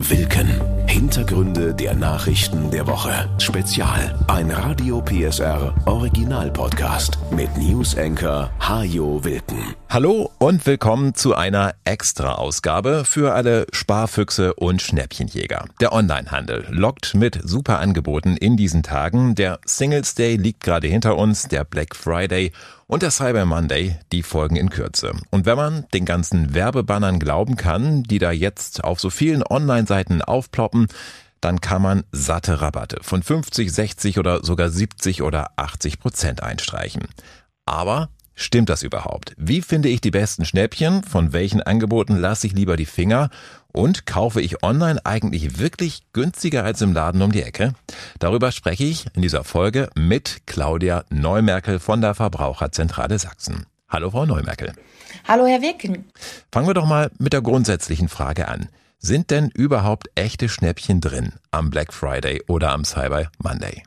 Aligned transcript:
Wilken. 0.00 0.48
Hintergründe 0.86 1.74
der 1.74 1.92
Nachrichten 1.92 2.70
der 2.70 2.86
Woche. 2.86 3.28
Spezial. 3.38 4.16
Ein 4.28 4.52
Radio 4.52 5.02
PSR 5.02 5.74
Original 5.86 6.52
Podcast 6.52 7.18
mit 7.32 7.54
News 7.58 7.98
Anchor 7.98 8.48
Hajo 8.60 9.24
Wilken. 9.24 9.74
Hallo 9.88 10.30
und 10.38 10.64
willkommen 10.66 11.16
zu 11.16 11.34
einer 11.34 11.74
Extra-Ausgabe 11.82 13.04
für 13.04 13.34
alle 13.34 13.66
Sparfüchse 13.72 14.54
und 14.54 14.80
Schnäppchenjäger. 14.80 15.64
Der 15.80 15.92
Onlinehandel 15.92 16.66
lockt 16.70 17.16
mit 17.16 17.40
super 17.42 17.80
Angeboten 17.80 18.36
in 18.36 18.56
diesen 18.56 18.84
Tagen. 18.84 19.34
Der 19.34 19.58
Singles 19.66 20.14
Day 20.14 20.36
liegt 20.36 20.62
gerade 20.62 20.86
hinter 20.86 21.16
uns, 21.16 21.48
der 21.48 21.64
Black 21.64 21.96
Friday 21.96 22.52
und 22.88 23.02
der 23.02 23.10
Cyber 23.10 23.44
Monday, 23.44 23.98
die 24.12 24.22
folgen 24.22 24.56
in 24.56 24.70
Kürze. 24.70 25.12
Und 25.30 25.46
wenn 25.46 25.56
man 25.56 25.86
den 25.92 26.06
ganzen 26.06 26.54
Werbebannern 26.54 27.20
glauben 27.20 27.56
kann, 27.56 28.02
die 28.02 28.18
da 28.18 28.32
jetzt 28.32 28.82
auf 28.82 28.98
so 28.98 29.10
vielen 29.10 29.44
Online-Seiten 29.44 30.22
aufploppen, 30.22 30.88
dann 31.40 31.60
kann 31.60 31.82
man 31.82 32.04
satte 32.10 32.60
Rabatte 32.60 32.98
von 33.02 33.22
50, 33.22 33.70
60 33.70 34.18
oder 34.18 34.42
sogar 34.42 34.70
70 34.70 35.22
oder 35.22 35.50
80 35.56 36.00
Prozent 36.00 36.42
einstreichen. 36.42 37.06
Aber 37.66 38.08
Stimmt 38.40 38.68
das 38.68 38.84
überhaupt? 38.84 39.32
Wie 39.36 39.62
finde 39.62 39.88
ich 39.88 40.00
die 40.00 40.12
besten 40.12 40.44
Schnäppchen? 40.44 41.02
Von 41.02 41.32
welchen 41.32 41.60
Angeboten 41.60 42.14
lasse 42.14 42.46
ich 42.46 42.52
lieber 42.52 42.76
die 42.76 42.86
Finger? 42.86 43.30
Und 43.72 44.06
kaufe 44.06 44.40
ich 44.40 44.62
online 44.62 45.04
eigentlich 45.04 45.58
wirklich 45.58 46.04
günstiger 46.12 46.62
als 46.62 46.80
im 46.80 46.92
Laden 46.92 47.20
um 47.20 47.32
die 47.32 47.42
Ecke? 47.42 47.74
Darüber 48.20 48.52
spreche 48.52 48.84
ich 48.84 49.06
in 49.14 49.22
dieser 49.22 49.42
Folge 49.42 49.90
mit 49.96 50.46
Claudia 50.46 51.04
Neumerkel 51.10 51.80
von 51.80 52.00
der 52.00 52.14
Verbraucherzentrale 52.14 53.18
Sachsen. 53.18 53.66
Hallo 53.88 54.12
Frau 54.12 54.24
Neumerkel. 54.24 54.72
Hallo 55.26 55.44
Herr 55.46 55.60
Wicken. 55.60 56.04
Fangen 56.52 56.68
wir 56.68 56.74
doch 56.74 56.86
mal 56.86 57.10
mit 57.18 57.32
der 57.32 57.42
grundsätzlichen 57.42 58.08
Frage 58.08 58.46
an. 58.46 58.68
Sind 59.00 59.32
denn 59.32 59.50
überhaupt 59.50 60.10
echte 60.14 60.48
Schnäppchen 60.48 61.00
drin 61.00 61.32
am 61.50 61.70
Black 61.70 61.92
Friday 61.92 62.44
oder 62.46 62.70
am 62.70 62.84
Cyber 62.84 63.32
Monday? 63.38 63.82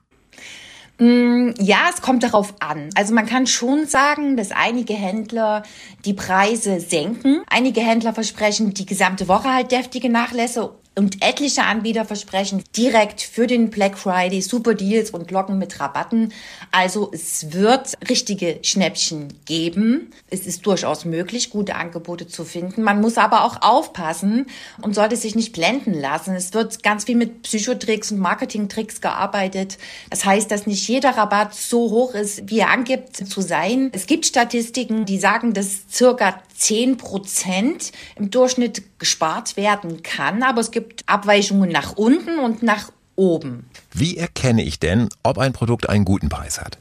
Mm, 1.02 1.54
ja, 1.58 1.90
es 1.92 2.04
kommt 2.04 2.22
darauf 2.22 2.54
an. 2.60 2.90
Also 2.94 3.16
man 3.16 3.26
kann 3.26 3.48
schon 3.48 3.88
sagen, 3.88 4.38
dass 4.38 4.52
einige 4.52 4.94
Händler 4.94 5.64
die 6.06 6.14
Preise 6.14 6.80
senken. 6.80 7.42
Einige 7.50 7.82
Händler 7.82 8.14
versprechen 8.14 8.76
die 8.76 8.86
gesamte 8.86 9.28
Woche 9.28 9.52
halt 9.52 9.72
deftige 9.72 10.12
Nachlässe 10.12 10.76
und 10.94 11.24
etliche 11.24 11.64
Anbieter 11.64 12.04
versprechen 12.04 12.64
direkt 12.76 13.22
für 13.22 13.48
den 13.48 13.70
Black 13.70 13.98
Friday 13.98 14.42
Super 14.42 14.74
Deals 14.74 15.12
und 15.12 15.32
Locken 15.32 15.58
mit 15.58 15.80
Rabatten. 15.80 16.34
Also 16.72 17.10
es 17.14 17.54
wird 17.54 17.98
richtige 18.10 18.60
Schnäppchen 18.62 19.34
geben. 19.46 20.12
Es 20.30 20.46
ist 20.46 20.66
durchaus 20.66 21.06
möglich, 21.06 21.50
gute 21.50 21.76
Angebote 21.76 22.28
zu 22.28 22.44
finden. 22.44 22.84
Man 22.84 23.00
muss 23.00 23.18
aber 23.18 23.46
auch 23.46 23.62
aufpassen 23.62 24.48
und 24.82 24.94
sollte 24.94 25.16
sich 25.16 25.34
nicht 25.34 25.54
blenden 25.54 25.94
lassen. 25.94 26.36
Es 26.36 26.54
wird 26.54 26.84
ganz 26.84 27.06
viel 27.06 27.16
mit 27.16 27.44
Psychotricks 27.44 28.12
und 28.12 28.20
Marketingtricks 28.20 29.00
gearbeitet. 29.00 29.78
Das 30.10 30.26
heißt, 30.26 30.52
dass 30.52 30.68
nicht 30.68 30.86
jeder 30.90 31.12
Rabatt 31.12 31.56
so 31.56 31.90
hoch 31.90 32.16
ist, 32.16 32.50
wie 32.50 32.60
er 32.60 32.70
angibt 32.70 33.16
zu 33.16 33.40
sein. 33.40 33.92
Es 33.94 34.08
gibt 34.08 34.26
Statistiken, 34.26 35.06
die 35.06 35.20
sagen, 35.20 35.54
dass 35.54 35.84
circa 35.90 36.42
10 36.62 36.98
Prozent 36.98 37.92
im 38.16 38.30
Durchschnitt 38.30 39.00
gespart 39.00 39.58
werden 39.58 40.04
kann. 40.04 40.44
Aber 40.44 40.62
es 40.62 40.72
gibt 40.72 41.04
Abweichungen 41.08 41.70
nach 41.70 41.94
unten 41.94 42.40
und 42.40 42.64
nach 42.64 42.92
oben. 43.16 43.70
Wie 43.94 44.18
erkenne 44.18 44.64
ich 44.64 44.80
denn, 44.80 45.10
ob 45.24 45.38
ein 45.38 45.54
Produkt 45.54 45.90
einen 45.90 46.06
guten 46.06 46.30
Preis 46.30 46.62
hat? 46.62 46.78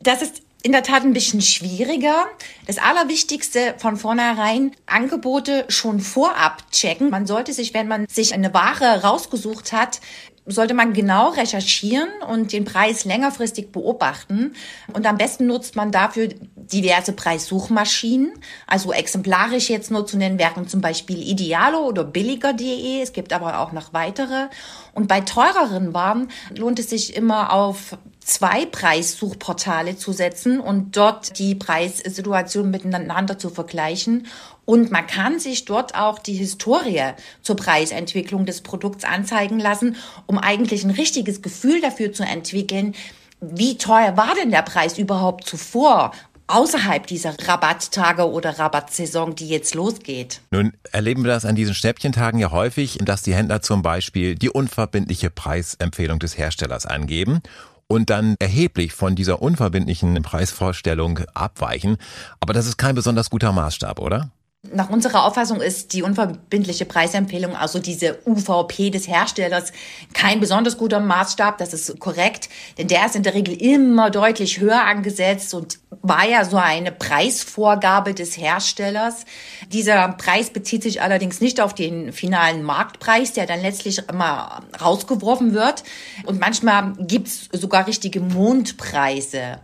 Das 0.00 0.22
ist 0.22 0.42
in 0.62 0.72
der 0.72 0.82
Tat 0.82 1.04
ein 1.04 1.12
bisschen 1.12 1.42
schwieriger. 1.42 2.26
Das 2.66 2.78
Allerwichtigste 2.78 3.74
von 3.78 3.96
vornherein, 3.96 4.72
Angebote 4.86 5.64
schon 5.68 6.00
vorab 6.00 6.70
checken. 6.72 7.10
Man 7.10 7.26
sollte 7.26 7.52
sich, 7.52 7.72
wenn 7.72 7.86
man 7.86 8.06
sich 8.08 8.34
eine 8.34 8.52
Ware 8.52 9.02
rausgesucht 9.02 9.72
hat, 9.72 10.00
sollte 10.46 10.74
man 10.74 10.92
genau 10.92 11.30
recherchieren 11.30 12.08
und 12.28 12.52
den 12.52 12.64
Preis 12.64 13.04
längerfristig 13.04 13.72
beobachten. 13.72 14.54
Und 14.92 15.06
am 15.06 15.18
besten 15.18 15.46
nutzt 15.46 15.76
man 15.76 15.90
dafür 15.90 16.28
diverse 16.54 17.12
Preissuchmaschinen. 17.12 18.32
Also 18.66 18.92
exemplarisch 18.92 19.68
jetzt 19.68 19.90
nur 19.90 20.06
zu 20.06 20.16
nennen 20.16 20.38
wären 20.38 20.68
zum 20.68 20.80
Beispiel 20.80 21.18
Idealo 21.18 21.86
oder 21.86 22.04
billiger.de. 22.04 23.02
Es 23.02 23.12
gibt 23.12 23.32
aber 23.32 23.60
auch 23.60 23.72
noch 23.72 23.92
weitere. 23.92 24.46
Und 24.94 25.08
bei 25.08 25.20
teureren 25.20 25.94
Waren 25.94 26.28
lohnt 26.54 26.78
es 26.78 26.90
sich 26.90 27.16
immer 27.16 27.52
auf 27.52 27.98
zwei 28.26 28.66
Preissuchportale 28.66 29.96
zu 29.96 30.12
setzen 30.12 30.58
und 30.58 30.96
dort 30.96 31.38
die 31.38 31.54
Preissituation 31.54 32.70
miteinander 32.70 33.38
zu 33.38 33.50
vergleichen. 33.50 34.26
Und 34.64 34.90
man 34.90 35.06
kann 35.06 35.38
sich 35.38 35.64
dort 35.64 35.94
auch 35.94 36.18
die 36.18 36.34
Historie 36.34 37.12
zur 37.40 37.54
Preisentwicklung 37.54 38.44
des 38.44 38.62
Produkts 38.62 39.04
anzeigen 39.04 39.60
lassen, 39.60 39.94
um 40.26 40.38
eigentlich 40.38 40.82
ein 40.82 40.90
richtiges 40.90 41.40
Gefühl 41.40 41.80
dafür 41.80 42.12
zu 42.12 42.24
entwickeln, 42.24 42.96
wie 43.40 43.78
teuer 43.78 44.16
war 44.16 44.34
denn 44.34 44.50
der 44.50 44.62
Preis 44.62 44.98
überhaupt 44.98 45.46
zuvor? 45.46 46.12
außerhalb 46.48 47.08
dieser 47.08 47.34
Rabatttage 47.44 48.30
oder 48.30 48.56
Rabattsaison, 48.56 49.34
die 49.34 49.48
jetzt 49.48 49.74
losgeht. 49.74 50.40
Nun 50.52 50.74
erleben 50.92 51.24
wir 51.24 51.32
das 51.32 51.44
an 51.44 51.56
diesen 51.56 51.74
Schnäppchentagen 51.74 52.38
ja 52.38 52.52
häufig, 52.52 52.98
dass 53.02 53.22
die 53.22 53.34
Händler 53.34 53.62
zum 53.62 53.82
Beispiel 53.82 54.36
die 54.36 54.50
unverbindliche 54.50 55.28
Preisempfehlung 55.28 56.20
des 56.20 56.38
Herstellers 56.38 56.86
angeben 56.86 57.42
und 57.88 58.10
dann 58.10 58.36
erheblich 58.38 58.92
von 58.92 59.14
dieser 59.14 59.42
unverbindlichen 59.42 60.20
Preisvorstellung 60.22 61.20
abweichen. 61.34 61.96
Aber 62.40 62.52
das 62.52 62.66
ist 62.66 62.76
kein 62.76 62.94
besonders 62.94 63.30
guter 63.30 63.52
Maßstab, 63.52 63.98
oder? 63.98 64.30
Nach 64.72 64.90
unserer 64.90 65.24
Auffassung 65.24 65.60
ist 65.60 65.92
die 65.92 66.02
unverbindliche 66.02 66.84
Preisempfehlung, 66.84 67.56
also 67.56 67.78
diese 67.78 68.18
UVP 68.26 68.90
des 68.90 69.08
Herstellers, 69.08 69.72
kein 70.12 70.40
besonders 70.40 70.76
guter 70.76 71.00
Maßstab. 71.00 71.58
Das 71.58 71.72
ist 71.72 71.98
korrekt, 72.00 72.48
denn 72.78 72.88
der 72.88 73.06
ist 73.06 73.16
in 73.16 73.22
der 73.22 73.34
Regel 73.34 73.54
immer 73.54 74.10
deutlich 74.10 74.60
höher 74.60 74.84
angesetzt 74.84 75.54
und 75.54 75.78
war 76.02 76.28
ja 76.28 76.44
so 76.44 76.56
eine 76.56 76.92
Preisvorgabe 76.92 78.14
des 78.14 78.36
Herstellers. 78.36 79.24
Dieser 79.72 80.08
Preis 80.08 80.50
bezieht 80.50 80.82
sich 80.82 81.02
allerdings 81.02 81.40
nicht 81.40 81.60
auf 81.60 81.74
den 81.74 82.12
finalen 82.12 82.62
Marktpreis, 82.62 83.32
der 83.32 83.46
dann 83.46 83.62
letztlich 83.62 84.00
immer 84.08 84.62
rausgeworfen 84.80 85.54
wird. 85.54 85.84
Und 86.24 86.40
manchmal 86.40 86.92
gibt's 86.98 87.48
sogar 87.52 87.86
richtige 87.86 88.20
Mondpreise. 88.20 89.58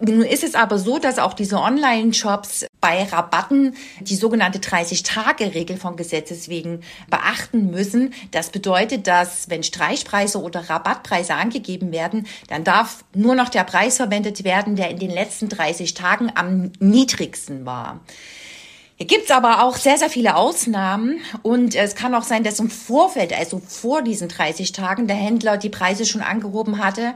Nun 0.00 0.22
ist 0.22 0.44
es 0.44 0.54
aber 0.54 0.78
so, 0.78 0.98
dass 0.98 1.18
auch 1.18 1.32
diese 1.32 1.58
Online-Shops 1.58 2.66
bei 2.82 3.04
Rabatten 3.04 3.74
die 4.00 4.14
sogenannte 4.14 4.58
30-Tage-Regel 4.58 5.78
von 5.78 5.96
Gesetzes 5.96 6.50
wegen 6.50 6.82
beachten 7.08 7.70
müssen. 7.70 8.12
Das 8.30 8.50
bedeutet, 8.50 9.06
dass 9.06 9.48
wenn 9.48 9.62
Streichpreise 9.62 10.42
oder 10.42 10.68
Rabattpreise 10.68 11.34
angegeben 11.34 11.92
werden, 11.92 12.26
dann 12.48 12.62
darf 12.62 13.04
nur 13.14 13.34
noch 13.34 13.48
der 13.48 13.64
Preis 13.64 13.96
verwendet 13.96 14.44
werden, 14.44 14.76
der 14.76 14.90
in 14.90 14.98
den 14.98 15.10
letzten 15.10 15.48
30 15.48 15.94
Tagen 15.94 16.30
am 16.34 16.72
niedrigsten 16.78 17.64
war. 17.64 18.00
Hier 18.98 19.06
gibt's 19.06 19.30
aber 19.30 19.62
auch 19.62 19.76
sehr, 19.76 19.98
sehr 19.98 20.08
viele 20.08 20.36
Ausnahmen 20.36 21.20
und 21.42 21.74
es 21.74 21.94
kann 21.96 22.14
auch 22.14 22.22
sein, 22.22 22.44
dass 22.44 22.60
im 22.60 22.70
Vorfeld, 22.70 23.38
also 23.38 23.60
vor 23.66 24.00
diesen 24.00 24.28
30 24.28 24.72
Tagen, 24.72 25.06
der 25.06 25.16
Händler 25.16 25.58
die 25.58 25.68
Preise 25.68 26.06
schon 26.06 26.22
angehoben 26.22 26.82
hatte 26.82 27.12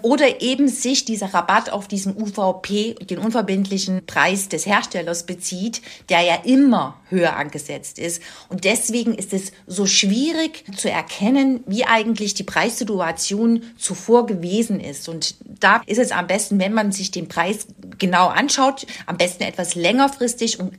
oder 0.00 0.40
eben 0.42 0.68
sich 0.68 1.04
dieser 1.04 1.34
Rabatt 1.34 1.70
auf 1.70 1.88
diesen 1.88 2.14
UVP, 2.16 2.94
den 3.10 3.18
unverbindlichen 3.18 4.06
Preis 4.06 4.48
des 4.48 4.64
Herstellers 4.64 5.26
bezieht, 5.26 5.82
der 6.08 6.20
ja 6.20 6.36
immer 6.44 6.98
höher 7.08 7.34
angesetzt 7.34 7.98
ist. 7.98 8.22
Und 8.48 8.62
deswegen 8.62 9.14
ist 9.14 9.32
es 9.32 9.50
so 9.66 9.86
schwierig 9.86 10.64
zu 10.76 10.88
erkennen, 10.88 11.64
wie 11.66 11.84
eigentlich 11.84 12.34
die 12.34 12.44
Preissituation 12.44 13.64
zuvor 13.76 14.26
gewesen 14.26 14.78
ist. 14.78 15.08
Und 15.08 15.34
da 15.44 15.82
ist 15.86 15.98
es 15.98 16.12
am 16.12 16.28
besten, 16.28 16.60
wenn 16.60 16.74
man 16.74 16.92
sich 16.92 17.10
den 17.10 17.26
Preis 17.26 17.66
genau 17.98 18.28
anschaut, 18.28 18.86
am 19.06 19.16
besten 19.16 19.42
etwas 19.42 19.74
längerfristig 19.74 20.60
und 20.60 20.74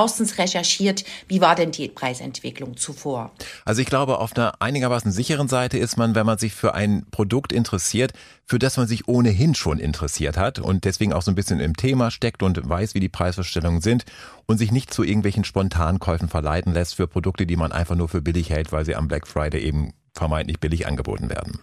genauestens 0.00 0.38
recherchiert, 0.38 1.04
wie 1.28 1.42
war 1.42 1.54
denn 1.54 1.72
die 1.72 1.88
Preisentwicklung 1.88 2.76
zuvor. 2.78 3.32
Also 3.66 3.82
ich 3.82 3.86
glaube, 3.86 4.18
auf 4.18 4.34
einer 4.34 4.54
einigermaßen 4.60 5.12
sicheren 5.12 5.46
Seite 5.46 5.76
ist 5.76 5.98
man, 5.98 6.14
wenn 6.14 6.24
man 6.24 6.38
sich 6.38 6.54
für 6.54 6.74
ein 6.74 7.04
Produkt 7.10 7.52
interessiert, 7.52 8.12
für 8.46 8.58
das 8.58 8.78
man 8.78 8.86
sich 8.86 9.08
ohnehin 9.08 9.54
schon 9.54 9.78
interessiert 9.78 10.38
hat 10.38 10.58
und 10.58 10.84
deswegen 10.84 11.12
auch 11.12 11.20
so 11.20 11.30
ein 11.30 11.34
bisschen 11.34 11.60
im 11.60 11.76
Thema 11.76 12.10
steckt 12.10 12.42
und 12.42 12.66
weiß, 12.66 12.94
wie 12.94 13.00
die 13.00 13.10
Preisvorstellungen 13.10 13.82
sind 13.82 14.04
und 14.46 14.56
sich 14.56 14.72
nicht 14.72 14.92
zu 14.92 15.04
irgendwelchen 15.04 15.44
Spontankäufen 15.44 16.28
verleiten 16.28 16.72
lässt 16.72 16.94
für 16.94 17.06
Produkte, 17.06 17.44
die 17.44 17.56
man 17.56 17.70
einfach 17.70 17.94
nur 17.94 18.08
für 18.08 18.22
billig 18.22 18.48
hält, 18.48 18.72
weil 18.72 18.86
sie 18.86 18.96
am 18.96 19.06
Black 19.06 19.28
Friday 19.28 19.60
eben 19.60 19.92
vermeintlich 20.14 20.60
billig 20.60 20.86
angeboten 20.86 21.28
werden. 21.28 21.60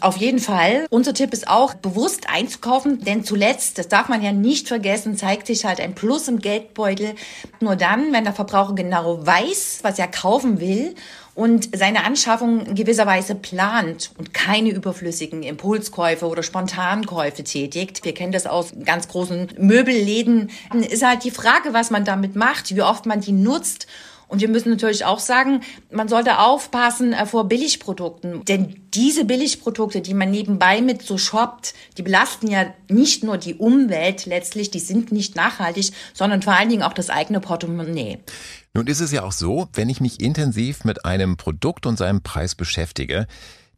Auf 0.00 0.18
jeden 0.18 0.40
Fall. 0.40 0.86
Unser 0.90 1.14
Tipp 1.14 1.32
ist 1.32 1.48
auch, 1.48 1.72
bewusst 1.72 2.28
einzukaufen, 2.28 3.02
denn 3.02 3.24
zuletzt, 3.24 3.78
das 3.78 3.88
darf 3.88 4.08
man 4.08 4.22
ja 4.22 4.30
nicht 4.30 4.68
vergessen, 4.68 5.16
zeigt 5.16 5.46
sich 5.46 5.64
halt 5.64 5.80
ein 5.80 5.94
Plus 5.94 6.28
im 6.28 6.38
Geldbeutel. 6.38 7.14
Nur 7.60 7.76
dann, 7.76 8.12
wenn 8.12 8.24
der 8.24 8.34
Verbraucher 8.34 8.74
genau 8.74 9.26
weiß, 9.26 9.78
was 9.82 9.98
er 9.98 10.08
kaufen 10.08 10.60
will 10.60 10.94
und 11.34 11.74
seine 11.74 12.04
Anschaffung 12.04 12.74
gewisserweise 12.74 13.34
plant 13.34 14.10
und 14.18 14.34
keine 14.34 14.68
überflüssigen 14.68 15.42
Impulskäufe 15.42 16.26
oder 16.26 16.42
Spontankäufe 16.42 17.42
tätigt. 17.42 18.04
Wir 18.04 18.12
kennen 18.12 18.32
das 18.32 18.46
aus 18.46 18.72
ganz 18.84 19.08
großen 19.08 19.48
Möbelläden. 19.58 20.50
Ist 20.74 21.06
halt 21.06 21.24
die 21.24 21.30
Frage, 21.30 21.72
was 21.72 21.90
man 21.90 22.04
damit 22.04 22.36
macht, 22.36 22.74
wie 22.74 22.82
oft 22.82 23.06
man 23.06 23.22
die 23.22 23.32
nutzt 23.32 23.86
Und 24.28 24.40
wir 24.40 24.48
müssen 24.48 24.70
natürlich 24.70 25.04
auch 25.04 25.20
sagen, 25.20 25.60
man 25.90 26.08
sollte 26.08 26.38
aufpassen 26.38 27.12
äh, 27.12 27.26
vor 27.26 27.48
Billigprodukten. 27.48 28.44
Denn 28.44 28.80
diese 28.92 29.24
Billigprodukte, 29.24 30.00
die 30.00 30.14
man 30.14 30.30
nebenbei 30.30 30.80
mit 30.80 31.02
so 31.02 31.16
shoppt, 31.16 31.74
die 31.96 32.02
belasten 32.02 32.48
ja 32.48 32.66
nicht 32.88 33.22
nur 33.22 33.38
die 33.38 33.54
Umwelt 33.54 34.26
letztlich, 34.26 34.70
die 34.70 34.80
sind 34.80 35.12
nicht 35.12 35.36
nachhaltig, 35.36 35.92
sondern 36.12 36.42
vor 36.42 36.54
allen 36.54 36.68
Dingen 36.68 36.82
auch 36.82 36.92
das 36.92 37.10
eigene 37.10 37.40
Portemonnaie. 37.40 38.18
Nun 38.74 38.88
ist 38.88 39.00
es 39.00 39.12
ja 39.12 39.22
auch 39.22 39.32
so, 39.32 39.68
wenn 39.74 39.88
ich 39.88 40.00
mich 40.00 40.20
intensiv 40.20 40.84
mit 40.84 41.04
einem 41.04 41.36
Produkt 41.36 41.86
und 41.86 41.96
seinem 41.96 42.22
Preis 42.22 42.54
beschäftige, 42.54 43.26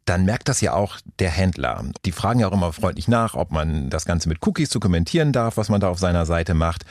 dann 0.05 0.25
merkt 0.25 0.49
das 0.49 0.59
ja 0.61 0.73
auch 0.73 0.97
der 1.19 1.29
Händler. 1.29 1.83
Die 2.05 2.11
fragen 2.11 2.39
ja 2.39 2.47
auch 2.47 2.53
immer 2.53 2.73
freundlich 2.73 3.07
nach, 3.07 3.35
ob 3.35 3.51
man 3.51 3.91
das 3.91 4.05
Ganze 4.05 4.27
mit 4.27 4.45
Cookies 4.45 4.69
dokumentieren 4.69 5.31
darf, 5.31 5.57
was 5.57 5.69
man 5.69 5.79
da 5.79 5.89
auf 5.89 5.99
seiner 5.99 6.25
Seite 6.25 6.55
macht 6.55 6.85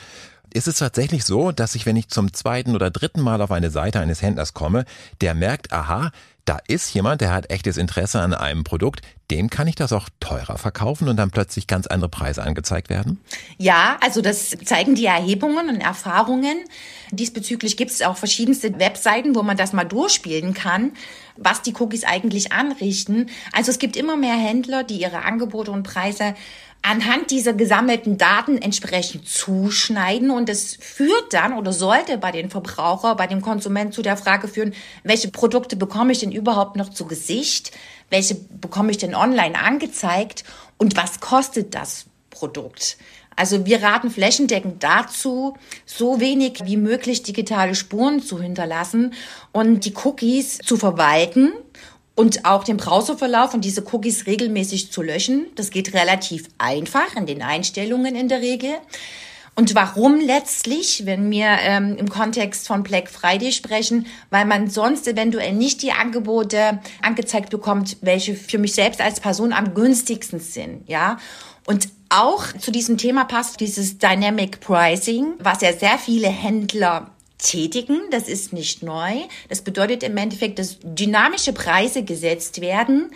ist 0.53 0.67
es 0.67 0.77
tatsächlich 0.77 1.23
so, 1.23 1.51
dass 1.51 1.75
ich, 1.75 1.85
wenn 1.85 1.95
ich 1.95 2.09
zum 2.09 2.33
zweiten 2.33 2.75
oder 2.75 2.91
dritten 2.91 3.21
Mal 3.21 3.41
auf 3.41 3.51
eine 3.51 3.71
Seite 3.71 3.99
eines 3.99 4.21
Händlers 4.21 4.53
komme, 4.53 4.85
der 5.21 5.33
merkt, 5.33 5.71
aha, 5.71 6.11
da 6.49 6.57
ist 6.67 6.91
jemand, 6.95 7.21
der 7.21 7.31
hat 7.31 7.51
echtes 7.51 7.77
Interesse 7.77 8.21
an 8.21 8.33
einem 8.33 8.63
Produkt, 8.63 9.01
dem 9.29 9.51
kann 9.51 9.67
ich 9.67 9.75
das 9.75 9.93
auch 9.93 10.09
teurer 10.19 10.57
verkaufen 10.57 11.07
und 11.07 11.15
dann 11.17 11.29
plötzlich 11.29 11.67
ganz 11.67 11.85
andere 11.85 12.09
Preise 12.09 12.41
angezeigt 12.41 12.89
werden? 12.89 13.19
Ja, 13.59 13.99
also 14.01 14.21
das 14.21 14.57
zeigen 14.65 14.95
die 14.95 15.05
Erhebungen 15.05 15.69
und 15.69 15.79
Erfahrungen. 15.79 16.57
Diesbezüglich 17.11 17.77
gibt 17.77 17.91
es 17.91 18.01
auch 18.01 18.17
verschiedenste 18.17 18.79
Webseiten, 18.79 19.35
wo 19.35 19.43
man 19.43 19.57
das 19.57 19.73
mal 19.73 19.83
durchspielen 19.83 20.55
kann, 20.55 20.93
was 21.37 21.61
die 21.61 21.75
Cookies 21.77 22.03
eigentlich 22.03 22.51
anrichten. 22.51 23.29
Also 23.53 23.69
es 23.69 23.77
gibt 23.77 23.95
immer 23.95 24.17
mehr 24.17 24.35
Händler, 24.35 24.83
die 24.83 24.99
ihre 24.99 25.23
Angebote 25.25 25.69
und 25.69 25.83
Preise 25.83 26.33
anhand 26.81 27.31
dieser 27.31 27.53
gesammelten 27.53 28.17
Daten 28.17 28.57
entsprechend 28.57 29.27
zuschneiden. 29.27 30.31
Und 30.31 30.49
es 30.49 30.75
führt 30.79 31.33
dann 31.33 31.57
oder 31.57 31.73
sollte 31.73 32.17
bei 32.17 32.31
den 32.31 32.49
Verbraucher, 32.49 33.15
bei 33.15 33.27
dem 33.27 33.41
Konsument 33.41 33.93
zu 33.93 34.01
der 34.01 34.17
Frage 34.17 34.47
führen, 34.47 34.73
welche 35.03 35.29
Produkte 35.29 35.75
bekomme 35.75 36.11
ich 36.11 36.19
denn 36.19 36.31
überhaupt 36.31 36.75
noch 36.75 36.89
zu 36.89 37.05
Gesicht, 37.05 37.71
welche 38.09 38.35
bekomme 38.35 38.91
ich 38.91 38.97
denn 38.97 39.15
online 39.15 39.59
angezeigt? 39.59 40.43
Und 40.77 40.95
was 40.95 41.19
kostet 41.19 41.75
das 41.75 42.05
Produkt. 42.29 42.97
Also 43.35 43.65
wir 43.65 43.81
raten 43.81 44.09
flächendeckend 44.11 44.83
dazu, 44.83 45.55
so 45.85 46.19
wenig 46.19 46.65
wie 46.65 46.77
möglich 46.77 47.23
digitale 47.23 47.75
Spuren 47.75 48.21
zu 48.21 48.41
hinterlassen 48.41 49.13
und 49.51 49.85
die 49.85 49.93
Cookies 50.03 50.57
zu 50.59 50.77
verwalten 50.77 51.53
und 52.19 52.43
auch 52.43 52.65
den 52.65 52.75
Browserverlauf 52.75 53.53
und 53.53 53.63
diese 53.63 53.81
Cookies 53.93 54.25
regelmäßig 54.25 54.91
zu 54.91 55.01
löschen. 55.01 55.45
Das 55.55 55.71
geht 55.71 55.93
relativ 55.93 56.49
einfach 56.57 57.15
in 57.15 57.25
den 57.25 57.41
Einstellungen 57.41 58.13
in 58.13 58.27
der 58.27 58.41
Regel. 58.41 58.71
Und 59.55 59.73
warum 59.73 60.19
letztlich, 60.19 61.05
wenn 61.05 61.31
wir 61.31 61.47
ähm, 61.61 61.95
im 61.97 62.09
Kontext 62.09 62.67
von 62.67 62.83
Black 62.83 63.09
Friday 63.09 63.53
sprechen, 63.53 64.05
weil 64.31 64.43
man 64.43 64.69
sonst 64.69 65.07
eventuell 65.07 65.53
nicht 65.53 65.81
die 65.81 65.93
Angebote 65.93 66.81
angezeigt 67.01 67.51
bekommt, 67.51 67.95
welche 68.01 68.35
für 68.35 68.57
mich 68.57 68.73
selbst 68.73 68.99
als 68.99 69.21
Person 69.21 69.53
am 69.53 69.73
günstigsten 69.73 70.41
sind, 70.41 70.89
ja. 70.89 71.19
Und 71.67 71.87
auch 72.09 72.43
zu 72.59 72.71
diesem 72.71 72.97
Thema 72.97 73.23
passt 73.23 73.61
dieses 73.61 73.97
Dynamic 73.97 74.59
Pricing, 74.59 75.35
was 75.39 75.61
ja 75.61 75.71
sehr 75.71 75.97
viele 75.97 76.27
Händler 76.27 77.11
tätigen. 77.39 78.01
Das 78.11 78.27
ist 78.27 78.53
nicht 78.53 78.83
neu. 78.83 79.13
Das 79.47 79.61
bedeutet 79.61 80.03
im 80.03 80.15
Endeffekt, 80.17 80.59
dass 80.59 80.77
dynamische 80.83 81.53
Preise 81.53 82.03
gesetzt 82.03 82.61
werden, 82.61 83.11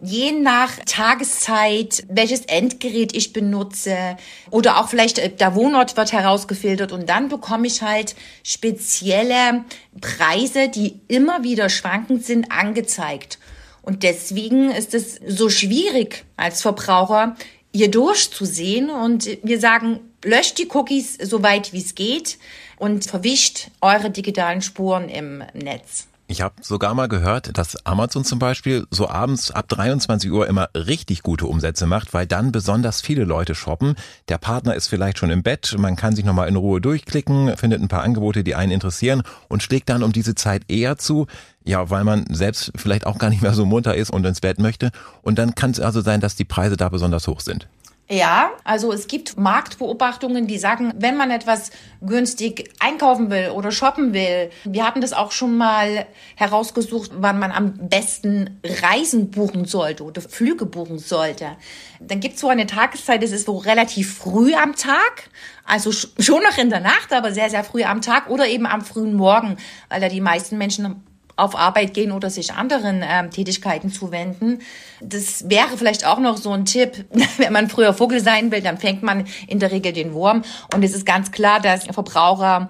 je 0.00 0.32
nach 0.32 0.70
Tageszeit, 0.84 2.04
welches 2.08 2.42
Endgerät 2.42 3.16
ich 3.16 3.32
benutze 3.32 4.16
oder 4.50 4.78
auch 4.78 4.88
vielleicht 4.88 5.18
äh, 5.18 5.30
der 5.30 5.54
Wohnort 5.54 5.96
wird 5.96 6.12
herausgefiltert 6.12 6.92
und 6.92 7.08
dann 7.08 7.28
bekomme 7.28 7.66
ich 7.66 7.82
halt 7.82 8.14
spezielle 8.42 9.64
Preise, 10.00 10.68
die 10.68 11.00
immer 11.08 11.42
wieder 11.42 11.68
schwankend 11.68 12.24
sind, 12.24 12.52
angezeigt. 12.52 13.38
Und 13.80 14.02
deswegen 14.02 14.70
ist 14.70 14.94
es 14.94 15.18
so 15.26 15.48
schwierig 15.48 16.24
als 16.36 16.62
Verbraucher, 16.62 17.36
hier 17.74 17.90
durchzusehen 17.90 18.90
und 18.90 19.28
wir 19.42 19.58
sagen, 19.58 20.00
löscht 20.24 20.58
die 20.58 20.68
Cookies 20.72 21.14
so 21.14 21.42
weit 21.42 21.72
wie 21.72 21.80
es 21.80 21.94
geht 21.94 22.38
und 22.82 23.04
verwischt 23.04 23.70
eure 23.80 24.10
digitalen 24.10 24.60
Spuren 24.60 25.08
im 25.08 25.44
Netz. 25.54 26.08
Ich 26.26 26.42
habe 26.42 26.54
sogar 26.62 26.94
mal 26.94 27.06
gehört, 27.06 27.56
dass 27.56 27.86
Amazon 27.86 28.24
zum 28.24 28.40
Beispiel 28.40 28.88
so 28.90 29.08
abends 29.08 29.52
ab 29.52 29.68
23 29.68 30.32
Uhr 30.32 30.48
immer 30.48 30.68
richtig 30.74 31.22
gute 31.22 31.46
Umsätze 31.46 31.86
macht, 31.86 32.12
weil 32.12 32.26
dann 32.26 32.50
besonders 32.50 33.00
viele 33.00 33.22
Leute 33.22 33.54
shoppen. 33.54 33.94
Der 34.28 34.38
Partner 34.38 34.74
ist 34.74 34.88
vielleicht 34.88 35.18
schon 35.18 35.30
im 35.30 35.44
Bett, 35.44 35.76
man 35.78 35.94
kann 35.94 36.16
sich 36.16 36.24
nochmal 36.24 36.48
in 36.48 36.56
Ruhe 36.56 36.80
durchklicken, 36.80 37.56
findet 37.56 37.82
ein 37.82 37.88
paar 37.88 38.02
Angebote, 38.02 38.42
die 38.42 38.56
einen 38.56 38.72
interessieren 38.72 39.22
und 39.48 39.62
schlägt 39.62 39.88
dann 39.88 40.02
um 40.02 40.10
diese 40.10 40.34
Zeit 40.34 40.62
eher 40.66 40.98
zu. 40.98 41.28
Ja, 41.64 41.88
weil 41.88 42.02
man 42.02 42.24
selbst 42.34 42.72
vielleicht 42.74 43.06
auch 43.06 43.18
gar 43.18 43.30
nicht 43.30 43.42
mehr 43.42 43.54
so 43.54 43.64
munter 43.64 43.94
ist 43.94 44.10
und 44.10 44.26
ins 44.26 44.40
Bett 44.40 44.58
möchte. 44.58 44.90
Und 45.22 45.38
dann 45.38 45.54
kann 45.54 45.70
es 45.70 45.78
also 45.78 46.00
sein, 46.00 46.20
dass 46.20 46.34
die 46.34 46.44
Preise 46.44 46.76
da 46.76 46.88
besonders 46.88 47.28
hoch 47.28 47.42
sind. 47.42 47.68
Ja, 48.10 48.50
also 48.64 48.92
es 48.92 49.06
gibt 49.06 49.38
Marktbeobachtungen, 49.38 50.46
die 50.46 50.58
sagen, 50.58 50.92
wenn 50.96 51.16
man 51.16 51.30
etwas 51.30 51.70
günstig 52.02 52.70
einkaufen 52.78 53.30
will 53.30 53.50
oder 53.50 53.70
shoppen 53.70 54.12
will, 54.12 54.50
wir 54.64 54.84
hatten 54.84 55.00
das 55.00 55.14
auch 55.14 55.32
schon 55.32 55.56
mal 55.56 56.06
herausgesucht, 56.36 57.12
wann 57.14 57.38
man 57.38 57.52
am 57.52 57.88
besten 57.88 58.60
Reisen 58.82 59.30
buchen 59.30 59.64
sollte 59.64 60.04
oder 60.04 60.20
Flüge 60.20 60.66
buchen 60.66 60.98
sollte. 60.98 61.56
Dann 62.00 62.20
gibt 62.20 62.34
es 62.34 62.40
so 62.40 62.48
eine 62.48 62.66
Tageszeit, 62.66 63.22
das 63.22 63.30
ist 63.30 63.46
so 63.46 63.56
relativ 63.56 64.18
früh 64.18 64.52
am 64.54 64.74
Tag, 64.74 65.30
also 65.64 65.90
schon 65.92 66.42
noch 66.42 66.58
in 66.58 66.68
der 66.68 66.80
Nacht, 66.80 67.12
aber 67.12 67.32
sehr, 67.32 67.48
sehr 67.48 67.64
früh 67.64 67.84
am 67.84 68.02
Tag 68.02 68.28
oder 68.28 68.46
eben 68.46 68.66
am 68.66 68.82
frühen 68.82 69.14
Morgen, 69.14 69.56
weil 69.88 70.00
da 70.00 70.08
die 70.08 70.20
meisten 70.20 70.58
Menschen 70.58 71.02
auf 71.36 71.56
Arbeit 71.56 71.94
gehen 71.94 72.12
oder 72.12 72.30
sich 72.30 72.52
anderen 72.52 73.02
ähm, 73.06 73.30
Tätigkeiten 73.30 73.90
zuwenden. 73.90 74.60
Das 75.00 75.48
wäre 75.48 75.76
vielleicht 75.76 76.06
auch 76.06 76.18
noch 76.18 76.36
so 76.36 76.50
ein 76.50 76.64
Tipp. 76.64 77.04
Wenn 77.38 77.52
man 77.52 77.68
früher 77.68 77.94
Vogel 77.94 78.20
sein 78.20 78.50
will, 78.50 78.60
dann 78.60 78.78
fängt 78.78 79.02
man 79.02 79.26
in 79.46 79.58
der 79.58 79.70
Regel 79.70 79.92
den 79.92 80.12
Wurm. 80.12 80.42
Und 80.74 80.82
es 80.82 80.94
ist 80.94 81.06
ganz 81.06 81.32
klar, 81.32 81.60
dass 81.60 81.84
Verbraucher 81.84 82.68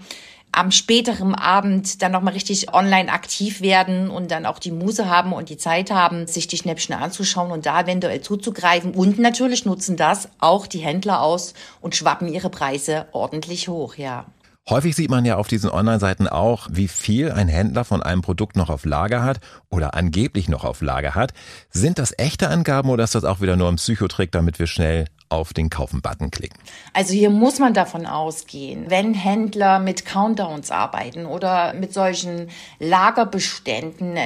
am 0.52 0.70
späteren 0.70 1.34
Abend 1.34 2.02
dann 2.02 2.12
nochmal 2.12 2.34
richtig 2.34 2.74
online 2.74 3.10
aktiv 3.10 3.62
werden 3.62 4.10
und 4.10 4.30
dann 4.30 4.44
auch 4.44 4.58
die 4.58 4.70
Muse 4.70 5.08
haben 5.08 5.32
und 5.32 5.48
die 5.48 5.56
Zeit 5.56 5.90
haben, 5.90 6.26
sich 6.26 6.46
die 6.46 6.58
Schnäppchen 6.58 6.94
anzuschauen 6.94 7.50
und 7.50 7.64
da 7.64 7.80
eventuell 7.80 8.20
zuzugreifen. 8.20 8.92
Und 8.92 9.18
natürlich 9.18 9.64
nutzen 9.64 9.96
das 9.96 10.28
auch 10.40 10.66
die 10.66 10.80
Händler 10.80 11.22
aus 11.22 11.54
und 11.80 11.96
schwappen 11.96 12.28
ihre 12.28 12.50
Preise 12.50 13.06
ordentlich 13.12 13.68
hoch, 13.68 13.96
ja. 13.96 14.26
Häufig 14.70 14.94
sieht 14.94 15.10
man 15.10 15.24
ja 15.24 15.38
auf 15.38 15.48
diesen 15.48 15.70
Online-Seiten 15.70 16.28
auch, 16.28 16.68
wie 16.70 16.86
viel 16.86 17.32
ein 17.32 17.48
Händler 17.48 17.84
von 17.84 18.00
einem 18.00 18.22
Produkt 18.22 18.54
noch 18.54 18.70
auf 18.70 18.84
Lager 18.84 19.24
hat 19.24 19.40
oder 19.70 19.94
angeblich 19.94 20.48
noch 20.48 20.64
auf 20.64 20.82
Lager 20.82 21.16
hat. 21.16 21.32
Sind 21.70 21.98
das 21.98 22.16
echte 22.16 22.48
Angaben 22.48 22.88
oder 22.88 23.02
ist 23.02 23.16
das 23.16 23.24
auch 23.24 23.40
wieder 23.40 23.56
nur 23.56 23.68
ein 23.68 23.76
Psychotrick, 23.76 24.30
damit 24.30 24.60
wir 24.60 24.68
schnell 24.68 25.06
auf 25.30 25.52
den 25.52 25.68
Kaufen-Button 25.68 26.30
klicken? 26.30 26.60
Also 26.92 27.12
hier 27.12 27.30
muss 27.30 27.58
man 27.58 27.74
davon 27.74 28.06
ausgehen, 28.06 28.84
wenn 28.88 29.14
Händler 29.14 29.80
mit 29.80 30.04
Countdowns 30.04 30.70
arbeiten 30.70 31.26
oder 31.26 31.74
mit 31.74 31.92
solchen 31.92 32.48
Lagerbeständen, 32.78 34.16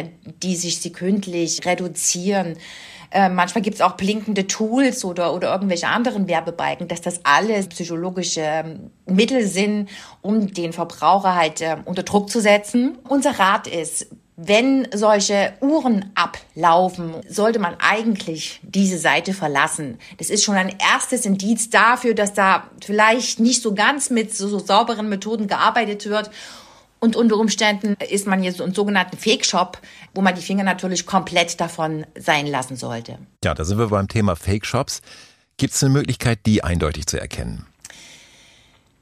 die 0.43 0.57
sich 0.57 0.83
sekündlich 0.83 1.65
reduzieren, 1.65 2.59
äh, 3.11 3.29
manchmal 3.29 3.63
gibt 3.63 3.77
es 3.77 3.81
auch 3.81 3.93
blinkende 3.93 4.47
Tools 4.47 5.05
oder, 5.05 5.35
oder 5.35 5.53
irgendwelche 5.53 5.89
anderen 5.89 6.29
Werbebalken, 6.29 6.89
dass 6.89 7.01
das 7.01 7.21
alles 7.25 7.69
psychologische 7.69 8.43
ähm, 8.43 8.91
Mittel 9.07 9.47
sind, 9.47 9.89
um 10.23 10.53
den 10.53 10.73
Verbraucher 10.73 11.35
halt 11.35 11.61
äh, 11.61 11.77
unter 11.85 12.03
Druck 12.03 12.31
zu 12.31 12.41
setzen. 12.41 12.99
Unser 13.09 13.39
Rat 13.39 13.67
ist, 13.67 14.09
wenn 14.37 14.87
solche 14.93 15.55
Uhren 15.61 16.13
ablaufen, 16.15 17.15
sollte 17.27 17.59
man 17.59 17.75
eigentlich 17.79 18.61
diese 18.63 18.99
Seite 18.99 19.33
verlassen. 19.33 19.99
Das 20.19 20.29
ist 20.29 20.45
schon 20.45 20.57
ein 20.57 20.75
erstes 20.93 21.25
Indiz 21.25 21.71
dafür, 21.71 22.13
dass 22.13 22.35
da 22.35 22.65
vielleicht 22.85 23.41
nicht 23.41 23.63
so 23.63 23.75
ganz 23.75 24.11
mit 24.11 24.35
so, 24.35 24.47
so 24.49 24.59
sauberen 24.59 25.09
Methoden 25.09 25.49
gearbeitet 25.49 26.07
wird 26.07 26.31
und 27.01 27.17
unter 27.17 27.37
Umständen 27.37 27.97
ist 28.09 28.27
man 28.27 28.43
jetzt 28.43 28.59
so 28.59 28.65
einen 28.65 28.75
sogenannten 28.75 29.17
Fake-Shop, 29.17 29.79
wo 30.15 30.23
man 30.23 30.35
die 30.35 30.43
Finger 30.43 30.65
natürlich 30.65 31.07
komplett 31.07 31.61
davon 31.61 32.07
sein 32.19 32.47
lassen 32.47 32.77
sollte. 32.77 33.19
Ja, 33.45 33.55
da 33.55 33.65
sind 33.65 33.79
wir 33.79 33.89
beim 33.89 34.09
Thema 34.09 34.37
Fake-Shops. 34.37 35.03
Gibt 35.57 35.75
es 35.75 35.83
eine 35.83 35.93
Möglichkeit, 35.93 36.41
die 36.47 36.65
eindeutig 36.65 37.07
zu 37.07 37.19
erkennen? 37.21 37.67